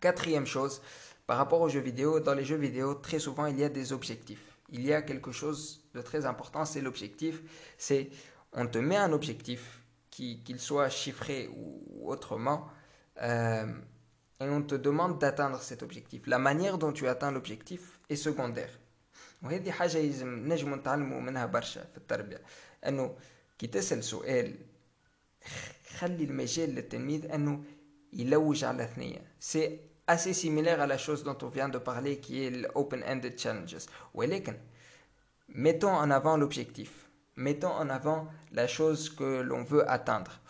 Quatrième 0.00 0.46
chose, 0.46 0.82
par 1.26 1.38
rapport 1.38 1.60
aux 1.60 1.68
jeux 1.68 1.80
vidéo, 1.80 2.20
dans 2.20 2.34
les 2.34 2.44
jeux 2.44 2.56
vidéo, 2.56 2.94
très 2.94 3.18
souvent 3.18 3.46
il 3.46 3.58
y 3.58 3.64
a 3.64 3.68
des 3.68 3.92
objectifs 3.92 4.54
il 4.74 4.84
y 4.84 4.92
a 4.92 5.02
quelque 5.02 5.32
chose 5.32 5.82
de 5.94 6.00
très 6.00 6.26
important, 6.26 6.64
c'est 6.64 6.80
l'objectif. 6.80 7.42
C'est 7.78 8.10
on 8.52 8.66
te 8.66 8.78
met 8.78 8.96
un 8.96 9.12
objectif, 9.12 9.80
qu'il 10.10 10.60
soit 10.60 10.88
chiffré 10.88 11.48
ou, 11.56 12.08
autrement, 12.10 12.68
euh, 13.22 13.66
et 14.40 14.48
on 14.48 14.62
te 14.62 14.74
demande 14.76 15.18
d'atteindre 15.18 15.60
cet 15.60 15.82
objectif. 15.82 16.26
La 16.26 16.38
manière 16.38 16.78
dont 16.78 16.92
tu 16.92 17.08
atteins 17.08 17.32
l'objectif 17.32 18.00
est 18.08 18.16
secondaire. 18.16 18.70
وهذه 19.42 19.70
حاجة 19.70 19.98
يلزم 19.98 20.52
نجم 20.52 20.74
نتعلموا 20.74 21.20
منها 21.20 21.46
برشا 21.46 21.84
في 21.84 21.98
التربية 21.98 22.40
أنه 22.86 23.16
كي 23.58 23.66
تسأل 23.66 24.04
سؤال 24.04 24.54
خلي 25.98 26.24
المجال 26.24 26.74
للتلميذ 26.74 27.32
أنه 27.32 27.64
يلوج 28.12 28.64
على 28.64 28.86
ثنية 28.96 29.22
سي 29.40 29.80
assez 30.09 30.33
similaire 30.33 30.81
à 30.81 30.87
la 30.87 30.97
chose 30.97 31.23
dont 31.23 31.37
on 31.43 31.49
vient 31.49 31.69
de 31.69 31.77
parler 31.77 32.17
qui 32.17 32.43
est 32.43 32.49
l'open-ended 32.49 33.37
challenges. 33.39 33.85
Mettons 35.49 35.91
en 35.91 36.09
avant 36.09 36.35
l'objectif. 36.35 37.11
Mettons 37.35 37.71
en 37.71 37.89
avant 37.89 38.27
la 38.51 38.67
chose 38.67 39.09
que 39.09 39.41
l'on 39.41 39.63
veut 39.63 39.89
atteindre. 39.89 40.41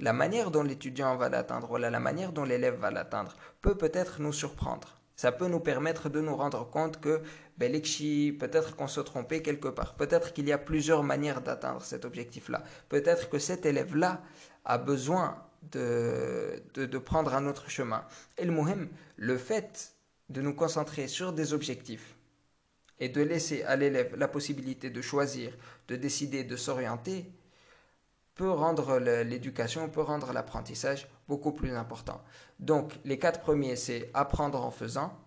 La 0.00 0.12
manière 0.14 0.50
dont 0.50 0.62
l'étudiant 0.62 1.16
va 1.16 1.28
l'atteindre, 1.28 1.70
ou 1.70 1.76
la 1.76 2.00
manière 2.00 2.32
dont 2.32 2.44
l'élève 2.44 2.78
va 2.78 2.90
l'atteindre, 2.90 3.36
peut 3.60 3.76
peut-être 3.76 4.20
nous 4.20 4.32
surprendre. 4.32 5.00
Ça 5.16 5.32
peut 5.32 5.48
nous 5.48 5.60
permettre 5.60 6.08
de 6.08 6.20
nous 6.20 6.36
rendre 6.36 6.68
compte 6.68 6.98
que 7.00 7.22
ben, 7.58 7.72
peut-être 7.72 8.74
qu'on 8.74 8.88
se 8.88 9.00
trompait 9.00 9.42
quelque 9.42 9.68
part. 9.68 9.94
Peut-être 9.96 10.32
qu'il 10.32 10.46
y 10.48 10.52
a 10.52 10.58
plusieurs 10.58 11.02
manières 11.02 11.42
d'atteindre 11.42 11.82
cet 11.82 12.06
objectif-là. 12.06 12.62
Peut-être 12.88 13.28
que 13.28 13.38
cet 13.38 13.66
élève-là 13.66 14.22
a 14.64 14.78
besoin 14.78 15.42
de, 15.72 16.62
de, 16.74 16.98
prendre 16.98 17.34
un 17.34 17.46
autre 17.46 17.70
chemin. 17.70 18.04
Et 18.38 18.44
le 18.44 18.88
le 19.16 19.38
fait 19.38 19.94
de 20.28 20.40
nous 20.40 20.54
concentrer 20.54 21.08
sur 21.08 21.32
des 21.32 21.52
objectifs 21.52 22.16
et 22.98 23.08
de 23.08 23.22
laisser 23.22 23.62
à 23.64 23.76
l'élève 23.76 24.16
la 24.16 24.28
possibilité 24.28 24.90
de 24.90 25.02
choisir, 25.02 25.52
de 25.88 25.96
décider, 25.96 26.44
de 26.44 26.56
s'orienter, 26.56 27.30
peut 28.34 28.50
rendre 28.50 28.98
l'éducation, 28.98 29.88
peut 29.88 30.02
rendre 30.02 30.32
l'apprentissage 30.32 31.08
beaucoup 31.28 31.52
plus 31.52 31.72
important. 31.74 32.22
Donc, 32.60 32.92
les 33.04 33.18
quatre 33.18 33.40
premiers, 33.40 33.76
c'est 33.76 34.10
apprendre 34.14 34.62
en 34.62 34.70
faisant, 34.70 35.18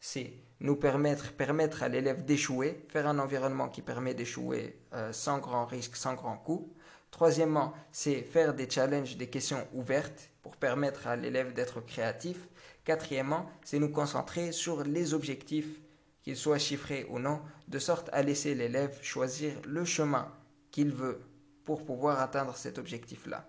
c'est 0.00 0.34
nous 0.60 0.76
permettre, 0.76 1.32
permettre 1.32 1.82
à 1.82 1.88
l'élève 1.88 2.24
d'échouer, 2.24 2.86
faire 2.88 3.06
un 3.08 3.18
environnement 3.18 3.68
qui 3.68 3.82
permet 3.82 4.14
d'échouer 4.14 4.78
euh, 4.94 5.12
sans 5.12 5.38
grand 5.38 5.66
risque, 5.66 5.96
sans 5.96 6.14
grand 6.14 6.36
coût. 6.36 6.72
Troisièmement, 7.14 7.72
c'est 7.92 8.22
faire 8.22 8.54
des 8.54 8.68
challenges, 8.68 9.16
des 9.16 9.28
questions 9.28 9.64
ouvertes 9.72 10.30
pour 10.42 10.56
permettre 10.56 11.06
à 11.06 11.14
l'élève 11.14 11.52
d'être 11.52 11.80
créatif. 11.80 12.36
Quatrièmement, 12.84 13.48
c'est 13.64 13.78
nous 13.78 13.88
concentrer 13.88 14.50
sur 14.50 14.82
les 14.82 15.14
objectifs, 15.14 15.80
qu'ils 16.24 16.36
soient 16.36 16.58
chiffrés 16.58 17.06
ou 17.08 17.20
non, 17.20 17.40
de 17.68 17.78
sorte 17.78 18.10
à 18.12 18.20
laisser 18.24 18.56
l'élève 18.56 18.98
choisir 19.00 19.52
le 19.64 19.84
chemin 19.84 20.26
qu'il 20.72 20.90
veut 20.90 21.20
pour 21.64 21.84
pouvoir 21.84 22.20
atteindre 22.20 22.56
cet 22.56 22.78
objectif-là. 22.78 23.46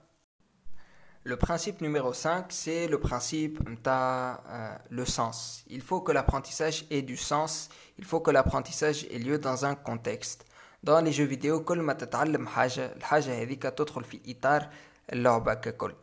Le 1.24 1.36
principe 1.36 1.82
numéro 1.82 2.14
5, 2.14 2.46
c'est 2.50 2.88
le 2.88 3.00
principe 3.00 3.64
de 3.68 3.80
euh, 3.88 4.76
le 4.92 5.06
sens. 5.06 5.64
Il 5.72 5.82
faut 5.82 6.02
que 6.02 6.12
l'apprentissage 6.12 6.86
ait 6.92 7.02
du 7.02 7.18
sens, 7.18 7.70
il 7.98 8.06
faut 8.06 8.20
que 8.20 8.30
l'apprentissage 8.30 9.06
ait 9.06 9.18
lieu 9.18 9.40
dans 9.40 9.66
un 9.66 9.74
contexte. 9.74 10.46
Dans 10.84 10.90
لي 10.90 11.12
جو 11.12 11.28
فيديو 11.28 11.64
كل 11.64 11.80
ما 11.82 11.94
تتعلم 11.94 12.48
حاجة 12.48 12.94
الحاجة 12.96 13.42
هذيك 13.42 13.64
تدخل 13.64 14.04
في 14.04 14.20
إطار 14.28 14.70
اللعبة 15.14 15.54
ككل. 15.54 15.94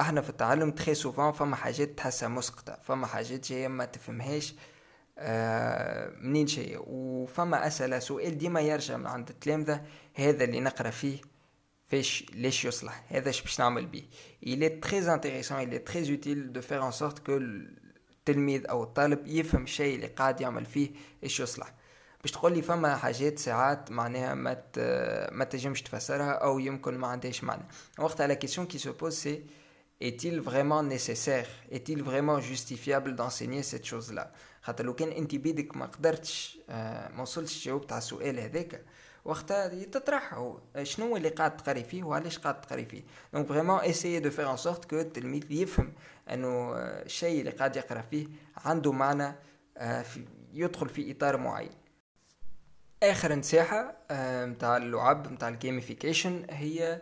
إحنا 0.00 0.20
في 0.20 0.30
التعلم 0.30 0.70
تخي 0.70 0.94
سوفان 0.94 1.32
فما 1.32 1.56
حاجات 1.56 1.88
تحسها 1.88 2.28
مسقطة 2.28 2.78
فما 2.82 3.06
حاجات 3.06 3.48
جاية 3.48 3.68
ما 3.68 3.84
تفهمهاش 3.84 4.54
آه 5.18 6.12
منين 6.20 6.44
جاية. 6.46 6.78
وفما 6.86 7.66
أسئلة 7.66 7.98
سؤال 7.98 8.38
ديما 8.38 8.60
يرجع 8.60 8.96
من 8.96 9.06
عند 9.06 9.28
التلامذة 9.28 9.82
هذا 10.14 10.44
اللي 10.44 10.60
نقرأ 10.60 10.90
فيه 10.90 11.18
فاش 11.88 12.26
ليش 12.34 12.64
يصلح؟ 12.64 13.04
هذا 13.08 13.30
اش 13.30 13.42
باش 13.42 13.60
نعمل 13.60 13.86
بيه. 13.86 14.04
Il 14.46 14.62
est 14.62 14.80
très 14.80 15.08
intéressant 15.08 15.58
il 15.58 15.74
est 15.74 15.86
très 15.90 16.10
utile 16.10 16.52
de 16.52 16.60
faire 16.60 16.84
en 16.84 16.92
sorte 16.92 17.18
que 17.20 17.30
التلميذ 17.30 18.66
أو 18.70 18.82
الطالب 18.82 19.26
يفهم 19.26 19.62
الشيء 19.62 19.94
اللي 19.94 20.06
قاعد 20.06 20.40
يعمل 20.40 20.64
فيه 20.66 20.90
إيش 21.24 21.40
يصلح. 21.40 21.74
باش 22.26 22.32
تقول 22.32 22.52
لي 22.52 22.62
فما 22.62 22.96
حاجات 22.96 23.38
ساعات 23.38 23.90
معناها 23.90 24.34
ما 24.34 24.62
ما 25.32 25.44
تنجمش 25.44 25.82
تفسرها 25.82 26.30
أو 26.30 26.58
يمكن 26.58 26.98
ما 26.98 27.06
عندهاش 27.06 27.44
معنى. 27.44 27.62
وقتها 27.98 28.26
لا 28.26 28.34
كيسيون 28.34 28.66
كي 28.66 28.78
سو 28.78 28.92
بوز 28.92 29.14
سي 29.14 29.44
est-il 30.04 30.40
vraiment 30.40 30.82
nécessaire? 30.82 31.48
Est-il 31.76 32.02
vraiment 32.02 32.38
justifiable 32.40 33.14
d'enseigner 33.14 33.62
cette 33.62 33.86
chose 33.86 34.12
là 34.12 34.32
خاطر 34.62 34.84
لو 34.84 34.94
كان 34.94 35.08
أنت 35.08 35.34
بيدك 35.34 35.76
ما 35.76 35.86
قدرتش 35.86 36.58
ما 36.68 37.22
وصلتش 37.22 37.64
جاوبت 37.64 37.92
على 37.92 37.98
السؤال 37.98 38.40
هذاك 38.40 38.84
وقتها 39.24 39.68
تطرح 39.84 40.52
شنو 40.82 41.16
اللي 41.16 41.28
قاعد 41.28 41.56
تقري 41.56 41.84
فيه 41.84 42.04
وعلاش 42.04 42.38
قاعد 42.38 42.60
تقري 42.60 42.84
فيه؟ 42.84 43.02
دونك 43.32 43.46
فريمون 43.46 43.80
اسيي 43.80 44.20
دو 44.20 44.30
فير 44.30 44.50
ان 44.50 44.56
سورت 44.56 44.84
كو 44.84 44.96
التلميذ 44.96 45.52
يفهم 45.52 45.92
أنه 46.30 46.72
الشيء 46.76 47.40
اللي 47.40 47.50
قاعد 47.50 47.76
يقرأ 47.76 48.00
فيه 48.10 48.26
عنده 48.56 48.92
معنى 48.92 49.34
يدخل 50.52 50.88
في 50.88 51.10
إطار 51.10 51.36
معين. 51.36 51.85
اخر 53.03 53.35
نصيحه 53.35 53.97
نتاع 54.45 54.77
اللعب 54.77 55.31
نتاع 55.31 55.47
الجيميفيكيشن 55.47 56.45
هي 56.49 57.01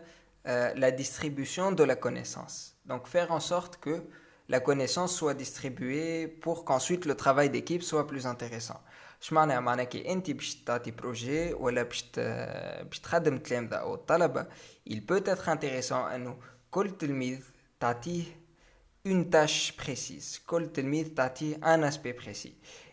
la 0.74 0.90
distribution 0.90 1.72
de 1.72 1.84
la 1.84 1.96
connaissance 1.96 2.56
donc 2.86 3.06
faire 3.06 3.30
en 3.30 3.40
sorte 3.40 3.76
que 3.76 3.94
la 4.48 4.60
connaissance 4.60 5.12
soit 5.14 5.34
distribuée 5.34 6.26
pour 6.26 6.64
qu'ensuite 6.64 7.04
le 7.04 7.14
travail 7.14 7.50
d'équipe 7.50 7.82
soit 7.82 8.06
plus 8.06 8.26
intéressant 8.26 8.80
اش 9.22 9.32
معناها 9.32 9.60
معناها 9.60 9.84
كي 9.84 10.12
انت 10.12 10.30
باش 10.30 10.54
تعطي 10.54 10.90
بروجي 10.90 11.52
ولا 11.52 11.82
باش 11.82 12.04
باش 12.82 12.98
تخدم 12.98 13.34
التلامذه 13.34 13.76
او 13.76 13.94
الطلبه 13.94 14.46
il 14.90 14.96
peut 14.96 15.28
être 15.28 15.48
intéressant 15.48 15.92
انه 15.92 16.36
كل 16.70 16.90
تلميذ 16.90 17.40
تعطيه 17.80 18.24
une 19.08 19.24
tâche 19.30 19.72
précise 19.82 20.40
كل 20.46 20.72
تلميذ 20.72 21.14
تعطيه 21.14 21.56
un 21.56 21.92
aspect 21.92 22.22
précis 22.22 22.54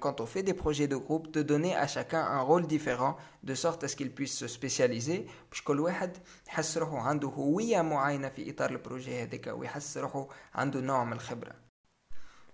quand 0.00 0.20
on 0.20 0.26
fait 0.26 0.42
des 0.42 0.54
projets 0.54 0.88
de 0.88 0.96
groupe 0.96 1.30
de 1.30 1.42
donner 1.42 1.76
à 1.76 1.86
chacun 1.86 2.20
un 2.20 2.40
rôle 2.40 2.66
différent 2.66 3.16
de 3.44 3.54
sorte 3.54 3.84
à 3.84 3.88
ce 3.88 3.96
qu'il 3.96 4.10
puisse 4.10 4.36
se 4.36 4.48
spécialiser. 4.48 5.26
باش 5.50 5.62
كل 5.62 5.80
واحد 5.80 6.16
يحس 6.46 6.78
روحه 6.78 6.98
عنده 6.98 7.28
هوية 7.28 7.82
معينة 7.82 8.28
في 8.28 8.50
إطار 8.50 8.70
البروجي 8.70 9.22
هذاك 9.22 9.46
ويحس 9.46 9.98
روحه 9.98 10.28
عنده 10.54 10.80
نوع 10.80 11.04
من 11.04 11.12
الخبرة. 11.12 11.52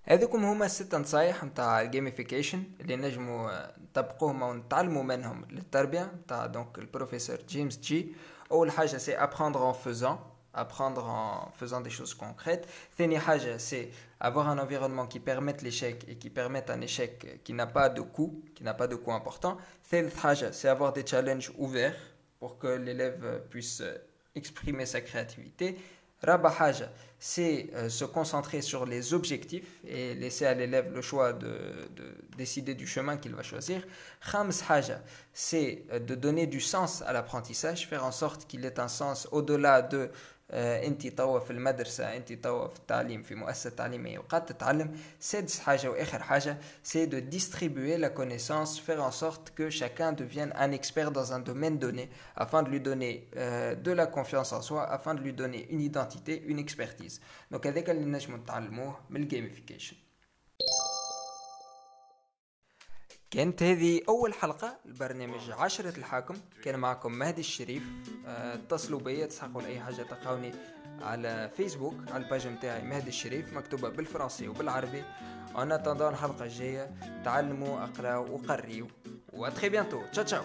هذوكم 0.02 0.44
هما 0.44 0.66
الست 0.66 0.94
نصايح 0.94 1.44
نتاع 1.44 1.80
الجيميفيكيشن 1.80 2.62
اللي 2.80 2.96
نجموا 2.96 3.50
نطبقوهم 3.78 4.42
أو 4.42 4.54
نتعلموا 4.54 5.02
منهم 5.02 5.44
للتربية 5.50 6.12
نتاع 6.24 6.46
دونك 6.46 6.78
البروفيسور 6.78 7.36
جيمس 7.48 7.78
جي 7.78 8.14
أول 8.52 8.70
حاجة 8.70 8.96
سي 8.96 9.16
apprendre 9.16 9.62
en 9.62 9.74
faisant. 9.74 10.35
apprendre 10.56 11.06
en 11.06 11.52
faisant 11.54 11.80
des 11.80 11.90
choses 11.90 12.14
concrètes. 12.14 12.66
c'est 13.58 13.90
avoir 14.18 14.48
un 14.48 14.58
environnement 14.58 15.06
qui 15.06 15.20
permette 15.20 15.62
l'échec 15.62 16.04
et 16.08 16.16
qui 16.16 16.30
permette 16.30 16.70
un 16.70 16.80
échec 16.80 17.42
qui 17.44 17.52
n'a 17.52 17.66
pas 17.66 17.88
de 17.88 18.00
coût, 18.00 18.42
qui 18.54 18.64
n'a 18.64 18.74
pas 18.74 18.88
de 18.88 18.96
coût 18.96 19.12
important. 19.12 19.58
c'est 19.82 20.68
avoir 20.68 20.92
des 20.92 21.06
challenges 21.06 21.52
ouverts 21.58 21.96
pour 22.40 22.58
que 22.58 22.68
l'élève 22.68 23.42
puisse 23.50 23.82
exprimer 24.34 24.86
sa 24.86 25.00
créativité. 25.00 25.76
Rabahaja, 26.22 26.90
c'est 27.18 27.68
euh, 27.74 27.88
se 27.88 28.04
concentrer 28.04 28.62
sur 28.62 28.86
les 28.86 29.12
objectifs 29.12 29.80
et 29.86 30.14
laisser 30.14 30.46
à 30.46 30.54
l'élève 30.54 30.92
le 30.94 31.02
choix 31.02 31.32
de, 31.32 31.48
décider 32.36 32.74
du 32.74 32.86
chemin 32.86 33.16
qu'il 33.18 33.34
va 33.34 33.42
choisir. 33.42 33.86
Khamshaja, 34.30 35.00
c'est 35.34 35.84
euh, 35.92 35.98
de 35.98 36.14
donner 36.14 36.46
du 36.46 36.60
sens 36.60 37.02
à 37.02 37.12
l'apprentissage, 37.12 37.86
faire 37.86 38.04
en 38.04 38.12
sorte 38.12 38.46
qu'il 38.46 38.64
ait 38.64 38.80
un 38.80 38.88
sens 38.88 39.28
au-delà 39.30 39.82
de 39.82 40.10
انت 40.53 41.07
توا 41.07 41.39
في 41.39 41.51
المدرسه 41.51 42.15
انت 42.15 42.33
توا 42.33 42.67
في 42.67 42.79
التعليم 42.79 43.23
في 43.23 43.35
مؤسسه 43.35 43.69
تعليميه 43.69 44.19
وقاعد 44.19 44.45
تتعلم 44.45 44.97
سادس 45.19 45.59
حاجه 45.59 45.91
واخر 45.91 46.23
حاجه 46.23 46.57
c'est 46.83 47.07
de 47.07 47.19
distribuer 47.35 47.97
la 47.97 48.09
connaissance 48.09 48.79
faire 48.79 49.01
en 49.01 49.11
sorte 49.11 49.51
que 49.55 49.69
chacun 49.69 50.11
devienne 50.11 50.53
un 50.55 50.71
expert 50.71 51.11
dans 51.11 51.33
un 51.33 51.39
domaine 51.39 51.77
donné 51.79 52.09
afin 52.35 52.63
de 52.63 52.69
lui 52.69 52.81
donner 52.81 53.29
euh, 53.37 53.75
de 53.75 53.91
la 53.91 54.07
confiance 54.07 54.51
en 54.51 54.61
soi 54.61 54.83
afin 54.97 55.13
de 55.15 55.21
lui 55.21 55.33
donner 55.33 55.67
une 55.69 55.81
identité 55.81 56.43
une 56.51 56.59
expertise 56.59 57.21
donc 57.51 57.67
هذاك 57.67 57.89
اللي 57.89 58.05
نجمو 58.05 58.37
نتعلموه 58.37 58.99
من 59.09 59.23
الجيميفيكيشن 59.23 59.95
كانت 63.30 63.62
هذه 63.62 64.00
أول 64.08 64.34
حلقة 64.34 64.78
لبرنامج 64.84 65.50
عشرة 65.50 65.98
الحاكم. 65.98 66.34
كان 66.64 66.78
معكم 66.78 67.12
مهدي 67.12 67.40
الشريف. 67.40 67.82
آه، 68.26 68.54
اتصلوا 68.54 69.00
بيا 69.00 69.26
تسحقوا 69.26 69.62
لأي 69.62 69.80
حاجة 69.80 70.02
تلقاوني 70.02 70.52
على 71.02 71.50
فيسبوك 71.56 71.94
على 72.08 72.24
الباج 72.24 72.46
متاعي 72.46 72.82
مهدي 72.82 73.08
الشريف 73.08 73.52
مكتوبة 73.52 73.88
بالفرنسي 73.88 74.48
وبالعربي. 74.48 75.04
أنا 75.56 75.76
تنظر 75.76 76.08
الحلقة 76.08 76.44
الجاية 76.44 76.90
تعلموا 77.24 77.84
أقراوا 77.84 78.28
وقريوا 78.28 78.88
وأتخي 79.32 79.68
بيانتو. 79.68 80.02
تشاو 80.12 80.24
تشاو. 80.24 80.44